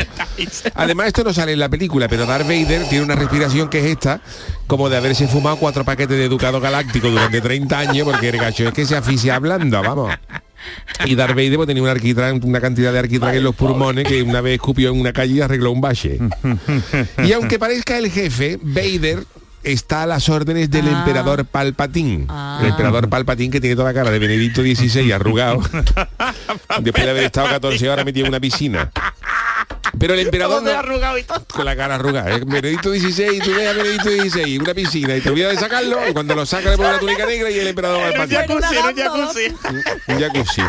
[0.75, 3.85] Además, esto no sale en la película, pero Darth Vader tiene una respiración que es
[3.85, 4.21] esta,
[4.65, 8.67] como de haberse fumado cuatro paquetes de Educado Galáctico durante 30 años, porque el gacho
[8.67, 10.13] es que se aficia hablando, vamos.
[11.05, 14.21] Y Darth Vader pues, tenía un arquitrán, una cantidad de arquitrán en los pulmones que
[14.23, 16.19] una vez escupió en una calle y arregló un bache.
[17.23, 19.23] Y aunque parezca el jefe, Vader
[19.63, 20.99] está a las órdenes del Ah.
[20.99, 22.27] emperador Palpatín.
[22.61, 25.61] El emperador Palpatín que tiene toda la cara de Benedicto XVI arrugado.
[26.81, 28.91] Después de haber estado 14 horas metido en una piscina.
[29.99, 30.71] Pero el emperador no-
[31.53, 32.35] con la cara arrugada.
[32.35, 32.41] ¿eh?
[32.45, 36.13] Benedicto XVI, tú ves a Benedicto XVI, una piscina y te olvidas de sacarlo y
[36.13, 38.37] cuando lo saca le pone una túnica negra y el emperador Palpatín.
[38.37, 39.55] Jacuzzi, en un jacuzzi.
[40.07, 40.61] Un jacuzzi.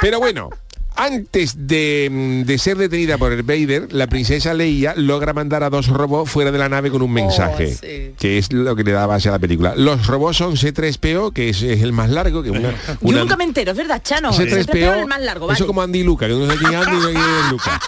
[0.00, 0.50] Pero bueno,
[0.96, 5.86] antes de, de ser detenida por el Vader, la princesa Leia logra mandar a dos
[5.88, 8.14] robots fuera de la nave con un mensaje, sí.
[8.18, 9.74] que es lo que le da base a la película.
[9.76, 13.36] Los robots son C3PO, que es, es el más largo, que una, Yo una- nunca
[13.36, 14.30] me entero, es verdad, Chano.
[14.30, 15.56] Ese C3PO, trepeo es el más largo, vale.
[15.56, 17.50] eso como Andy Luca, que no sé quién es Andy y no sé quién es
[17.50, 17.80] Luca.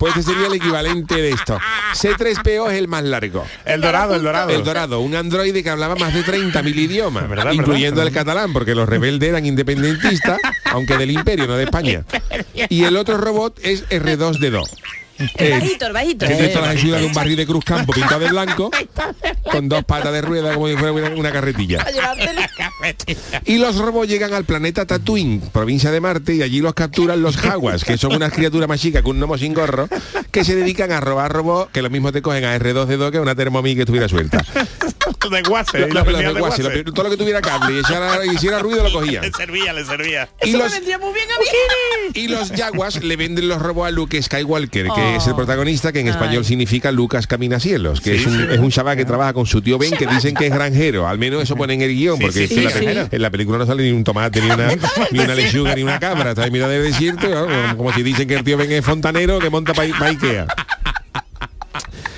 [0.00, 1.58] Pues este sería el equivalente de esto.
[1.92, 3.44] C3PO es el más largo.
[3.66, 4.48] El dorado, el dorado.
[4.48, 8.06] El Dorado, un androide que hablaba más de 30.000 idiomas, ¿Verdad, incluyendo verdad?
[8.08, 12.04] el catalán, porque los rebeldes eran independentistas, aunque del imperio, no de España.
[12.70, 14.70] Y el otro robot es R2D2.
[15.36, 16.26] El bajito, el bajito.
[16.26, 18.70] Que Eh, todas las ayudas de un barril de Cruz Campo pintado de blanco,
[19.50, 21.86] con dos patas de rueda como si fuera una, carretilla.
[23.44, 27.36] Y los robots llegan al planeta Tatooine, provincia de Marte, y allí los capturan los
[27.36, 29.88] jaguas, que son unas criaturas más chicas que un gnomo sin gorro,
[30.30, 33.34] que se dedican a robar robots, que lo mismo te cogen a R2D2 que una
[33.34, 34.44] Thermomix que estuviera suelta.
[35.30, 35.78] de guase.
[35.80, 38.92] Lo- lo- lo de guase, todo lo que tuviera cable y echara- hiciera ruido lo
[38.92, 39.22] cogían.
[39.22, 40.28] Le servía, le servía.
[40.42, 42.10] Y Eso los, vendría muy bien a mí.
[42.14, 46.00] y los Jaguars le venden los robots a Luke Skywalker, que es el protagonista, que
[46.00, 46.44] en español Ay.
[46.44, 49.92] significa Lucas Caminacielos, que es, un, es un chaval que trabaja con su tío Ben,
[49.96, 51.06] que dicen que es granjero.
[51.08, 53.02] Al menos eso pone en el guion, Sí, porque sí, es que sí, en, la,
[53.04, 53.08] sí.
[53.10, 54.68] pe- en la película no sale ni un tomate, ni una,
[55.10, 56.30] ni una lechuga, ni una cabra.
[56.30, 57.46] Está en mitad del desierto, ¿no?
[57.46, 60.46] como, como si dicen que el tío Ben es fontanero que monta para Ikea.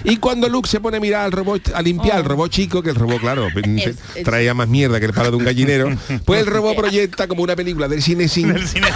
[0.04, 2.90] Y cuando Luke se pone a mirar al robot, a limpiar al robot chico, que
[2.90, 3.48] el robot, claro,
[4.24, 7.56] traía más mierda que el palo de un gallinero, pues el robot proyecta como una
[7.56, 8.88] película del cine sin Del cine.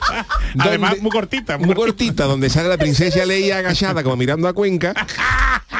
[0.58, 1.58] Además, muy cortita.
[1.58, 4.94] muy cortita, donde sale la princesa Leia agachada como mirando a Cuenca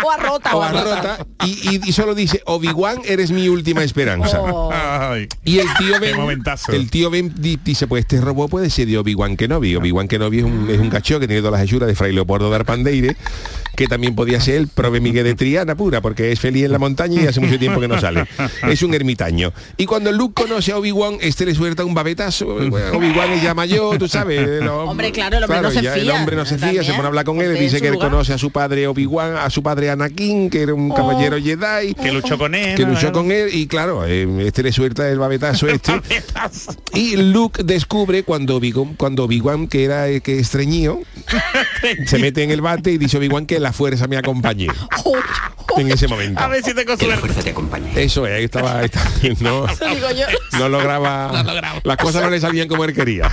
[0.06, 3.82] O a rota, o a rota y, y- y solo dice Obi-Wan eres mi última
[3.82, 4.40] esperanza.
[4.40, 4.70] Oh.
[5.44, 6.16] Y el tío Ben,
[6.72, 9.74] el tío Ben di- dice, pues este robot puede ser de Obi-Wan Kenobi.
[9.76, 12.50] Obi-Wan Kenobi es un, es un cacho que tiene todas las hechuras de Fray Leopoldo
[12.50, 13.16] de Arpandeire,
[13.74, 16.78] que también podía ser el prove Miguel de Triana pura, porque es feliz en la
[16.78, 18.24] montaña y hace mucho tiempo que no sale.
[18.68, 19.52] Es un ermitaño.
[19.76, 22.46] Y cuando Luke conoce a Obi-Wan, este le suelta un babetazo.
[22.70, 24.62] Bueno, Obi-Wan es ya mayor, tú sabes.
[24.62, 26.90] Hombre, claro, el hombre no se ya El fía, hombre no se fía, también, se
[26.92, 28.10] pone a hablar con él, dice que él lugar.
[28.10, 30.94] conoce a su padre Obi-Wan, a su padre Anakin, que era un Oh.
[30.94, 31.94] caballero Jedi.
[31.94, 32.74] Que luchó con él.
[32.76, 32.90] Que ¿no?
[32.92, 36.00] luchó con él y claro, eh, este le suelta el babetazo este.
[36.94, 41.00] Y Luke descubre cuando Obi-Wan, cuando Obi-Wan que era eh, que estreñido,
[42.06, 44.68] se mete en el bate y dice Obi-Wan que la fuerza me acompañe
[45.76, 46.40] en ese momento.
[46.40, 47.28] A ver si tengo suerte.
[47.96, 50.26] Eso es, ahí estaba, ahí estaba, no, Eso digo yo.
[50.58, 51.42] no lograba,
[51.84, 53.30] las cosas no le salían como él quería.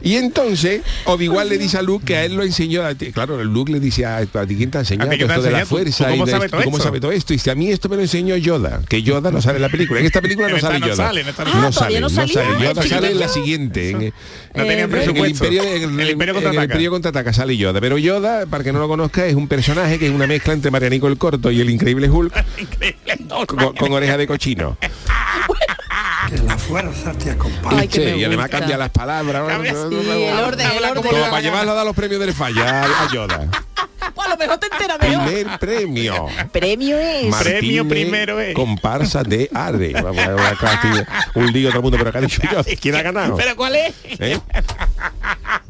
[0.00, 3.42] Y entonces Obi-Wan le dice a Luke que a él lo enseñó, a ti- claro,
[3.42, 5.36] Luke le dice a, a ti quién te ha enseñado ¿A ti quién te ha
[5.36, 5.68] esto de la enseñado?
[5.68, 7.32] ¿Tú- fuerza tú cómo y de sabes esto, todo cómo sabe todo esto.
[7.32, 9.68] Y dice, a mí esto me lo enseñó Yoda, que Yoda no sale en la
[9.68, 10.00] película.
[10.00, 10.96] En esta película no En esta sale no Yoda.
[10.96, 12.32] sale, en esta no Ah, sale, no sale.
[12.32, 13.90] Yoda sale en la siguiente.
[13.90, 13.98] En,
[14.54, 15.44] No el presupuesto.
[15.46, 16.64] imperio, en, el- El Imperio en el contraataca.
[16.64, 17.80] Imperio contraataca sale Yoda.
[17.80, 20.70] Pero Yoda, para que no lo conozca, es un personaje que es una mezcla entre
[20.70, 22.32] Marianico el Corto y el Increíble Hulk
[23.46, 24.76] con, con oreja de cochino.
[26.28, 27.80] Que la fuerza te acompañe.
[27.80, 29.48] Ay, me y además cambia las palabras.
[29.48, 29.88] Cambia- ¿no?
[29.88, 31.02] Sí, el orden, el orden.
[31.10, 33.48] Como para llevarlo a dar los premios del falla a, Yoda.
[34.14, 35.24] O a lo mejor te enteras mejor.
[35.24, 36.26] Primer premio.
[36.52, 37.34] Premio es.
[37.34, 38.54] Premio primero es.
[38.54, 39.92] Comparsa de Are.
[40.02, 43.02] Vamos a ver un lío todo el mundo, pero acá ha dicho yo, ¿quién ha
[43.02, 43.34] ganado?
[43.36, 43.94] ¿Pero cuál es?
[44.18, 44.38] ¿Eh?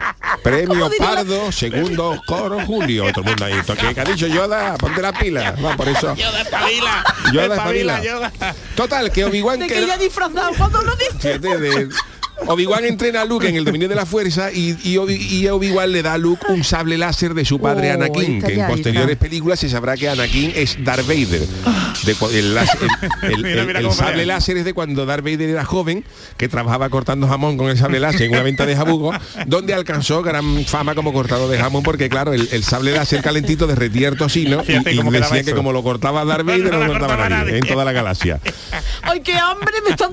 [0.50, 3.04] Premio ¿Cómo diría la- Pardo, segundo coro Julio.
[3.12, 3.54] Todo el mundo ahí.
[3.80, 4.76] ¿Qué que ha dicho Yoda?
[4.78, 5.54] Ponte la pila.
[5.64, 6.14] Va, por eso.
[6.14, 7.04] Yoda espabila.
[7.32, 8.32] Yoda espabila.
[8.76, 11.38] Total, que Obi-Wan De que que era- ella disfrazado cuando lo dice.
[12.46, 15.90] Obi-Wan entrena a Luke en el dominio de la fuerza y, y Obi- y Obi-Wan
[15.92, 19.16] le da a Luke un sable láser de su padre Oh, Anakin, que en posteriores
[19.16, 21.40] películas se sabrá que Anakin es Darth Vader.
[22.04, 22.78] De el, láser-
[23.22, 25.64] el- el- Mira, el- mira el cómo sable láser es de cuando Darth Vader era
[25.64, 26.04] joven,
[26.36, 29.12] que trabajaba cortando jamón con el sable láser en una venta de jabugo,
[29.46, 33.66] donde alcanzó gran fama como cortador de jamón, porque claro, el, el sable láser calentito
[33.66, 36.84] derretía el tocino y, Fíjate y decía que como lo cortaba Darth Vader no No
[36.86, 37.58] lo cortaba nadie, nadie.
[37.58, 38.40] en toda la galaxia.
[39.02, 40.12] Ay, qué hambre me están.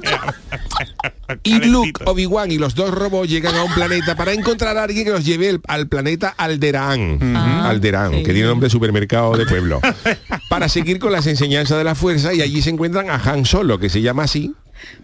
[1.44, 2.04] Y Luke.
[2.06, 5.26] Obi-Wan y los dos robots llegan a un planeta para encontrar a alguien que los
[5.26, 7.36] lleve el- al planeta Alderaan.
[7.36, 9.82] Alderaan, que tiene nombre de supermercado de pueblo.
[10.50, 13.80] para seguir con las enseñanzas de la fuerza y allí se encuentran a Han Solo,
[13.80, 14.54] que se llama así.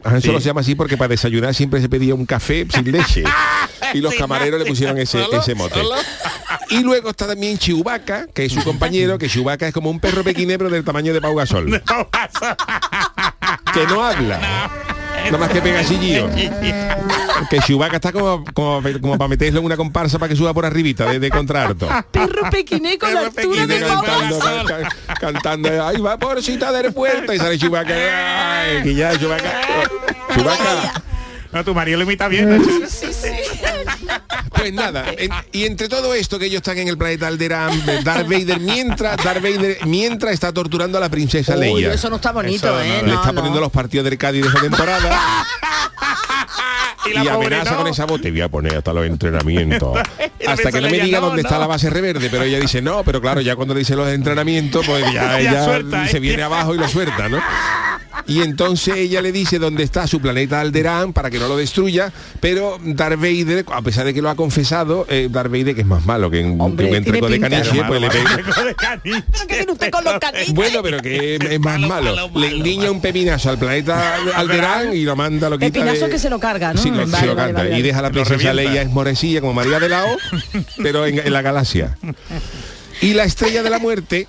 [0.04, 3.24] Han Solo se llama así porque para desayunar siempre se pedía un café sin leche.
[3.93, 5.82] Y los camareros le pusieron ese, ese mote.
[6.70, 10.24] Y luego está también Chewbacca, que es su compañero, que Chewbacca es como un perro
[10.24, 11.82] pequinebro del tamaño de Pau Gasol.
[13.74, 14.39] que no habla.
[15.26, 16.30] Nada más que pega chillido.
[17.50, 20.66] Que Chewbacca está como, como, como para meterlo en una comparsa para que suba por
[20.66, 21.88] arribita de, de contrarto.
[22.12, 27.38] Perro pequiné con la altura de cantando, can- can- cantando, ay vaporcita del puerto y
[27.40, 27.94] sale Chewbacca,
[28.62, 29.52] ay, que ya Chewbacca,
[30.36, 31.04] Chewbacca.
[31.52, 32.62] No, tu marido lo imita bien.
[34.56, 38.28] Pues nada, en- y entre todo esto que ellos están en el planeta Alderaan, Darth
[38.30, 41.93] Vader mientras Darth Vader mientras está torturando a la princesa Uy, Leia.
[41.93, 43.02] eso no está bonito, Eso no, ¿eh?
[43.04, 43.36] Le No, está no.
[43.36, 45.45] poniendo los partidos del Cádiz de esa temporada.
[47.04, 47.78] Y la amenaza no.
[47.78, 49.97] con esa voz, te voy a poner hasta los entrenamientos.
[50.47, 53.04] Hasta que no me diga no, dónde está la base reverde, pero ella dice no,
[53.04, 56.20] pero claro, ya cuando le dice los entrenamientos, pues ya, Ya ella suelta, se ¿eh?
[56.20, 57.39] viene abajo y lo suelta, ¿no?
[58.28, 62.12] Y entonces ella le dice dónde está su planeta Alderaan para que no lo destruya,
[62.40, 65.88] pero Darth Vader, a pesar de que lo ha confesado, eh, Darth Vader, que es
[65.88, 69.24] más malo que un, Hombre, que un entreco de caniche, pues le pega, De caniche.
[69.48, 70.54] ¿Qué tiene usted con los caniches?
[70.54, 72.30] bueno, pero que es, es más Malo, malo.
[72.30, 76.12] malo, Le enguiña un pepinazo al planeta Alderaan y lo manda, lo quita Pepinazo de-
[76.12, 76.82] que se lo carga, ¿no?
[76.82, 77.64] Sí, lo, Vale, se lo vale, canta.
[77.70, 78.54] vale, Y deja a la princesa.
[78.54, 80.18] Leia esmorecilla como María de la O,
[80.82, 81.98] pero en, en la galaxia.
[83.02, 84.28] Y la estrella de la muerte,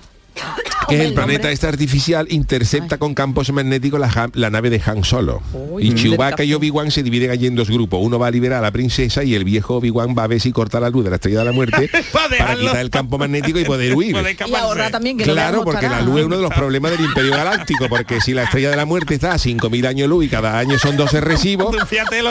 [0.87, 1.53] que es el planeta nombre.
[1.53, 5.41] este artificial, intercepta con campos magnéticos la, nave de Han Solo.
[5.53, 7.99] Uy, y Chewbacca y Obi-Wan se dividen allí en dos grupos.
[8.03, 10.51] Uno va a liberar a la princesa y el viejo Obi-Wan va a ver si
[10.51, 13.59] corta la luz de la estrella de la muerte Pa' para quitar el campo magnético
[13.59, 14.13] y poder huir.
[14.13, 14.65] Poder Y escaparse.
[14.65, 17.31] ahorrar también que no Claro, porque la luz es uno de los problemas del Imperio
[17.31, 20.59] Galáctico, porque si la estrella de la muerte está a 5.000 años luz y cada
[20.59, 21.75] año son 12 recibos,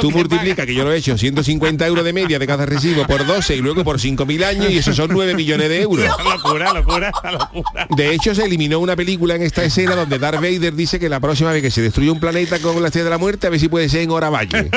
[0.01, 3.27] Tú multiplicas, que yo lo he hecho, 150 euros de media de cada recibo por
[3.27, 6.07] 12 y luego por 5.000 años y eso son 9 millones de euros.
[6.25, 7.87] locura, locura, locura.
[7.97, 11.21] De hecho, se eliminó una película en esta escena donde Darth Vader dice que la
[11.21, 13.61] próxima vez que se destruye un planeta con la estrella de la muerte, a ver
[13.61, 14.71] si puede ser en Hora Valle.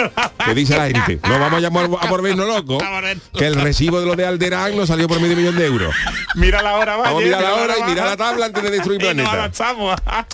[0.47, 2.83] Le dice la gente, no vamos a llamar a volvernos locos,
[3.33, 5.95] que el recibo de lo de Alderán nos salió por medio millón de euros.
[6.35, 8.69] Mira la hora, Vamos a mirar la mira hora y mirar la tabla antes de
[8.69, 9.51] destruir planeta.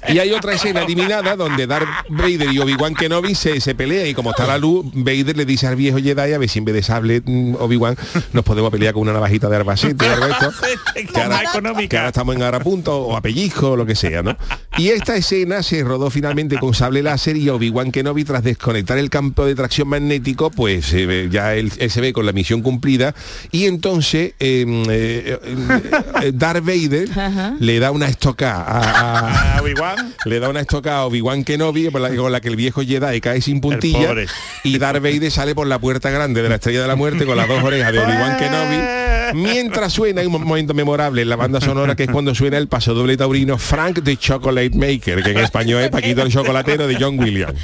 [0.07, 4.13] Y hay otra escena eliminada donde Darth Vader y Obi-Wan Kenobi se, se pelean y
[4.13, 6.75] como está la luz, Vader le dice al viejo Jedi a ver si en vez
[6.75, 7.95] de sable mm, Obi-Wan
[8.33, 10.51] nos podemos pelear con una navajita de Arbacete algo esto.
[11.13, 11.41] que, ahora,
[11.87, 12.41] que ahora estamos en
[12.71, 14.37] O a pellizco o lo que sea, ¿no?
[14.77, 19.09] Y esta escena se rodó finalmente con sable láser y Obi-Wan Kenobi tras desconectar el
[19.09, 23.13] campo de tracción magnético, pues ve- ya él, él se ve con la misión cumplida
[23.51, 25.37] y entonces eh, eh,
[26.23, 27.55] eh, Darth Vader Ajá.
[27.59, 30.13] le da una estocada a, a Obi-Wan.
[30.25, 33.19] le da una estocada a Obi-Wan Kenobi con la, con la que el viejo Jedi
[33.19, 34.13] cae sin puntilla
[34.63, 37.35] y Darth Vader sale por la puerta grande de la Estrella de la Muerte con
[37.35, 38.77] las dos orejas de Obi-Wan Kenobi
[39.33, 42.67] mientras suena hay un momento memorable en la banda sonora que es cuando suena el
[42.67, 46.95] paso doble taurino Frank the Chocolate Maker que en español es Paquito el chocolatero de
[46.99, 47.59] John Williams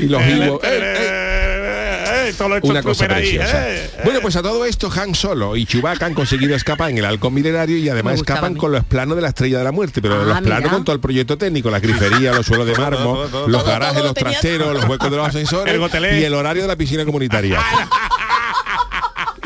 [0.00, 0.60] y los higos
[2.62, 3.70] una cosa preciosa.
[3.70, 3.90] eh.
[4.04, 7.34] Bueno, pues a todo esto Han Solo y Chewbacca han conseguido escapar en el halcón
[7.34, 10.24] milenario y además escapan con los planos de la Estrella de la Muerte, pero Ah,
[10.24, 10.70] los planos mira.
[10.70, 14.74] con todo el proyecto técnico, la grifería, los suelos de mármol, los garajes, los trasteros,
[14.74, 15.74] los huecos de los ascensores
[16.12, 17.60] y el horario de la piscina comunitaria.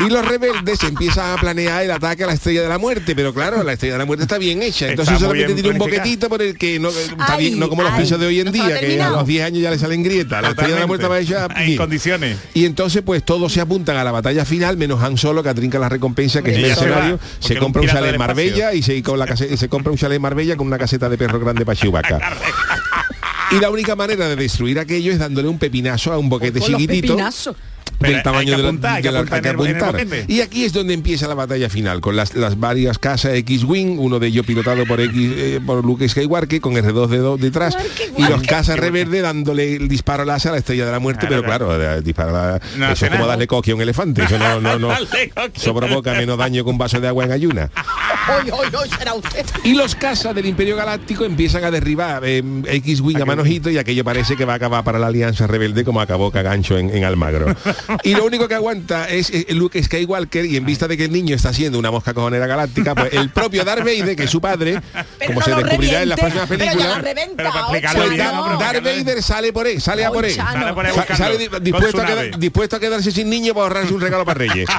[0.07, 3.33] Y los rebeldes empiezan a planear el ataque a la Estrella de la Muerte, pero
[3.33, 6.29] claro, la Estrella de la Muerte está bien hecha, entonces Está solamente tiene un boquetito
[6.29, 8.79] por el que no, está Ay, bien, no como los pisos de hoy en día,
[8.79, 10.43] que a los 10 años ya le salen grietas.
[10.43, 12.39] La Estrella de la Muerte va hecha en condiciones.
[12.55, 15.79] Y entonces pues todos se apuntan a la batalla final, menos Han Solo que atrinca
[15.79, 18.83] la recompensa, que es Y se mercenario, se, porque compra un chalet en Marbella y
[18.83, 21.19] se, con la case- y se compra un chalet en Marbella con una caseta de
[21.19, 22.19] perro grande para Chewbacca.
[23.53, 27.15] Y la única manera de destruir aquello es dándole un pepinazo a un boquete chiquitito
[27.15, 27.57] pepinazos.
[28.03, 30.25] Pero del tamaño que de la- apuntar, de que la- que apuntar.
[30.29, 34.19] Y aquí es donde empieza la batalla final, con las, las varias casas X-Wing, uno
[34.19, 37.77] de ellos pilotado por X eh, por Luke Skywalker, con R2D2 detrás,
[38.17, 41.43] y los casas reverde dándole el disparo láser a la estrella de la muerte, pero
[41.43, 43.33] claro, eh, disparar a- No eso es como nada.
[43.33, 44.89] darle coquio a un elefante, eso no, no, no,
[45.35, 45.73] coque.
[45.75, 47.71] provoca menos daño que un vaso de agua en ayuna.
[48.29, 49.45] Hoy, hoy, hoy será usted.
[49.64, 54.05] Y los casas del Imperio Galáctico empiezan a derribar eh, X-Wing a manojito y aquello
[54.05, 57.55] parece que va a acabar para la Alianza Rebelde como acabó Cagancho en, en Almagro.
[58.05, 61.12] Y lo único que aguanta es eh, Luke Skywalker y en vista de que el
[61.12, 64.41] niño está siendo una mosca cojonera galáctica, pues el propio Darth Vader, que es su
[64.41, 64.81] padre,
[65.27, 68.11] como no se descubrirá en las reviente, próximas películas, reventa, Pero para ocho, explicarlo pues
[68.11, 70.35] bien, no, Darth Vader sale por él, sale a por él.
[70.35, 72.31] Sale por dispuesto, a quedar- nave.
[72.39, 74.68] dispuesto a quedarse sin niño para ahorrarse un regalo para Reyes.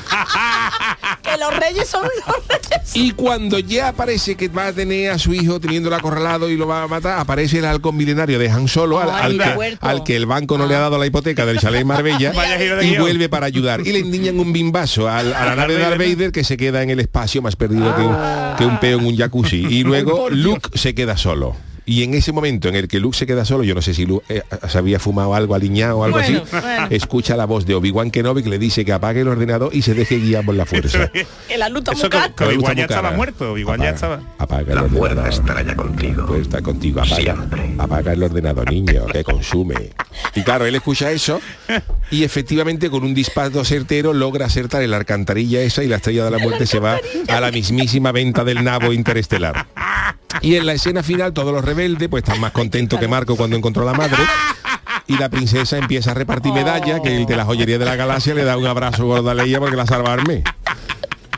[1.24, 2.96] Que los reyes son los reyes.
[2.96, 3.33] Y cuando
[3.68, 6.88] ya parece que va a tener a su hijo teniéndolo acorralado y lo va a
[6.88, 10.66] matar, aparece el halcón milenario de Han Solo, al, que, al que el banco no
[10.66, 12.32] le ha dado la hipoteca del chalet Marbella
[12.84, 13.82] y vuelve para ayudar.
[13.86, 16.82] Y le endiñan un bimbazo al- a la nave de Darth Vader que se queda
[16.84, 18.16] en el espacio más perdido que, un,
[18.58, 19.66] que un peo en un jacuzzi.
[19.70, 21.56] Y luego Luke se queda solo.
[21.86, 24.06] Y en ese momento en el que Luke se queda solo, yo no sé si
[24.06, 26.88] Luke eh, se había fumado algo aliñado o algo Bueno, así, bueno.
[26.92, 29.94] escucha la voz de Obi-Wan Kenobi que le dice que apague el ordenador y se
[29.94, 31.12] deje guiar por la fuerza.
[31.58, 34.22] La está Eso Obi-Wan ya estaba muerto, Obi-Wan ya estaba.
[34.38, 35.14] Apaga el La ordenador.
[35.16, 36.26] fuerza estará ya contigo.
[36.26, 37.76] Pues está contigo, apaga, Siempre.
[37.78, 39.92] apaga el ordenador, niño, que consume.
[40.36, 41.42] Y claro, él escucha eso
[42.12, 46.26] y efectivamente con un disparo certero logra acertar en la alcantarilla esa y la estrella
[46.26, 49.68] de la muerte se va a la mismísima venta del nabo interestelar.
[50.42, 53.56] Y en la escena final todos los rebeldes pues están más contentos que Marco cuando
[53.56, 54.24] encontró la madre.
[55.08, 58.34] Y la princesa empieza a repartir medallas, que el de la joyería de la galaxia
[58.34, 60.44] le da un abrazo gordo a Leia porque la salvarme.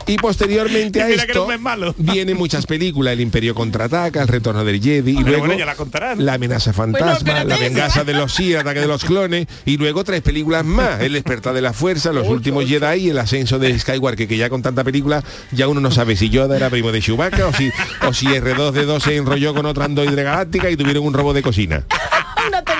[0.06, 1.48] Y posteriormente Y a esto
[1.98, 5.66] vienen muchas películas, El Imperio contraataca, El retorno del Jedi y Pero luego bueno, ya
[5.66, 6.24] la contarán.
[6.24, 10.22] La amenaza fantasma, La venganza de los Sith, Ataque de los clones y luego tres
[10.22, 14.28] películas más, El despertar de la fuerza, Los últimos Jedi y El ascenso de Skywalker,
[14.28, 17.46] que ya con tanta película ya uno no sabe si Yoda era primo de Chewbacca
[17.46, 17.70] o si,
[18.06, 21.84] o si R2D2 se enrolló con otra androide galáctica y tuvieron un robo de cocina.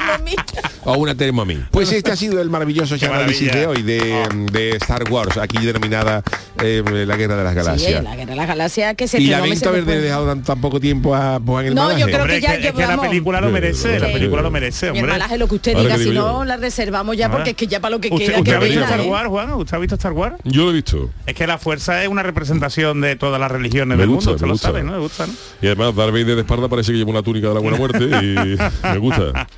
[0.07, 0.43] Una Thermomix.
[0.87, 1.61] O una Thermomix.
[1.73, 6.23] Pues este ha sido el maravilloso análisis de hoy de, de Star Wars, aquí denominada
[6.63, 8.05] eh, la Guerra de las Sí, Galaxias.
[8.05, 10.03] la guerra de las galaxias que se y lamento haber después.
[10.05, 12.05] dejado tan, tan poco tiempo a Juan el No, yo malaje.
[12.05, 14.13] creo Hombre, que es ya que, es que la película lo merece, la Sí.
[14.13, 15.13] película lo merece, Mi hombre.
[15.15, 17.31] hermanaje, lo que usted diga, si no la reservamos ya, Ah.
[17.33, 19.09] porque es que ya para lo que ¿Usted, queda, usted que ha visto Star ¿eh?
[19.09, 19.53] Wars, Juan?
[19.55, 20.37] ¿Usted ha visto Star Wars?
[20.45, 21.11] Yo lo he visto.
[21.27, 24.35] Es que la fuerza es una representación de todas las religiones Me del gusta, mundo,
[24.37, 24.69] usted me lo gusta.
[24.69, 24.93] sabe, ¿no?
[24.93, 25.33] Me gusta, ¿no?
[25.63, 28.05] Y además Darth Vader de espalda parece que lleva una túnica de la buena muerte
[28.05, 29.49] y me gusta.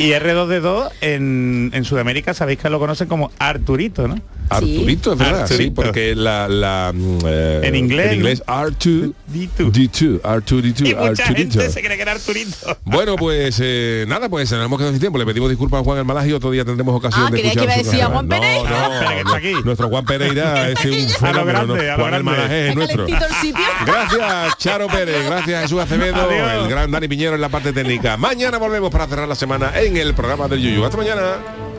[0.00, 4.14] Y R2D2 en, Sudamérica sabéis que lo conocen como Arturito, ¿no?
[4.50, 5.74] Arturito, es verdad, sí, Arturito.
[5.82, 11.34] porque la, la mm, eh, En inglés, en inglés R2 D2, R2D2, Y mucha Arturito.
[11.60, 12.56] gente se cree que era Arturito.
[12.84, 15.18] Bueno, pues eh, nada, pues nos hemos quedado sin tiempo.
[15.18, 17.64] Le pedimos disculpas a Juan Almalaj y otro día tendremos ocasión Ah, de que escuchar
[17.64, 18.14] iba a su decir a programa.
[18.14, 18.70] Juan Pereira.
[18.70, 19.54] No, no, que está aquí.
[19.64, 21.44] Nuestro Juan Pereira es un fenómeno.
[21.44, 21.92] grande, ¿no?
[21.92, 22.14] a lo Juan.
[22.14, 23.06] Almalaj es nuestro.
[23.86, 25.24] Gracias, Charo Pérez.
[25.26, 26.16] Gracias, Jesús Acevedo.
[26.16, 26.64] Adiós.
[26.64, 28.16] El gran Dani Piñero en la parte técnica.
[28.16, 30.84] Mañana volvemos para cerrar la semana en el programa del Yuyu.
[30.84, 31.69] Hasta mañana.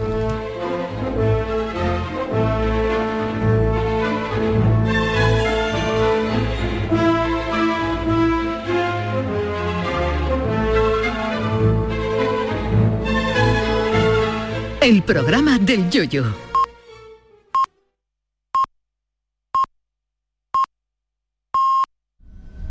[14.81, 16.50] El programa del yoyo.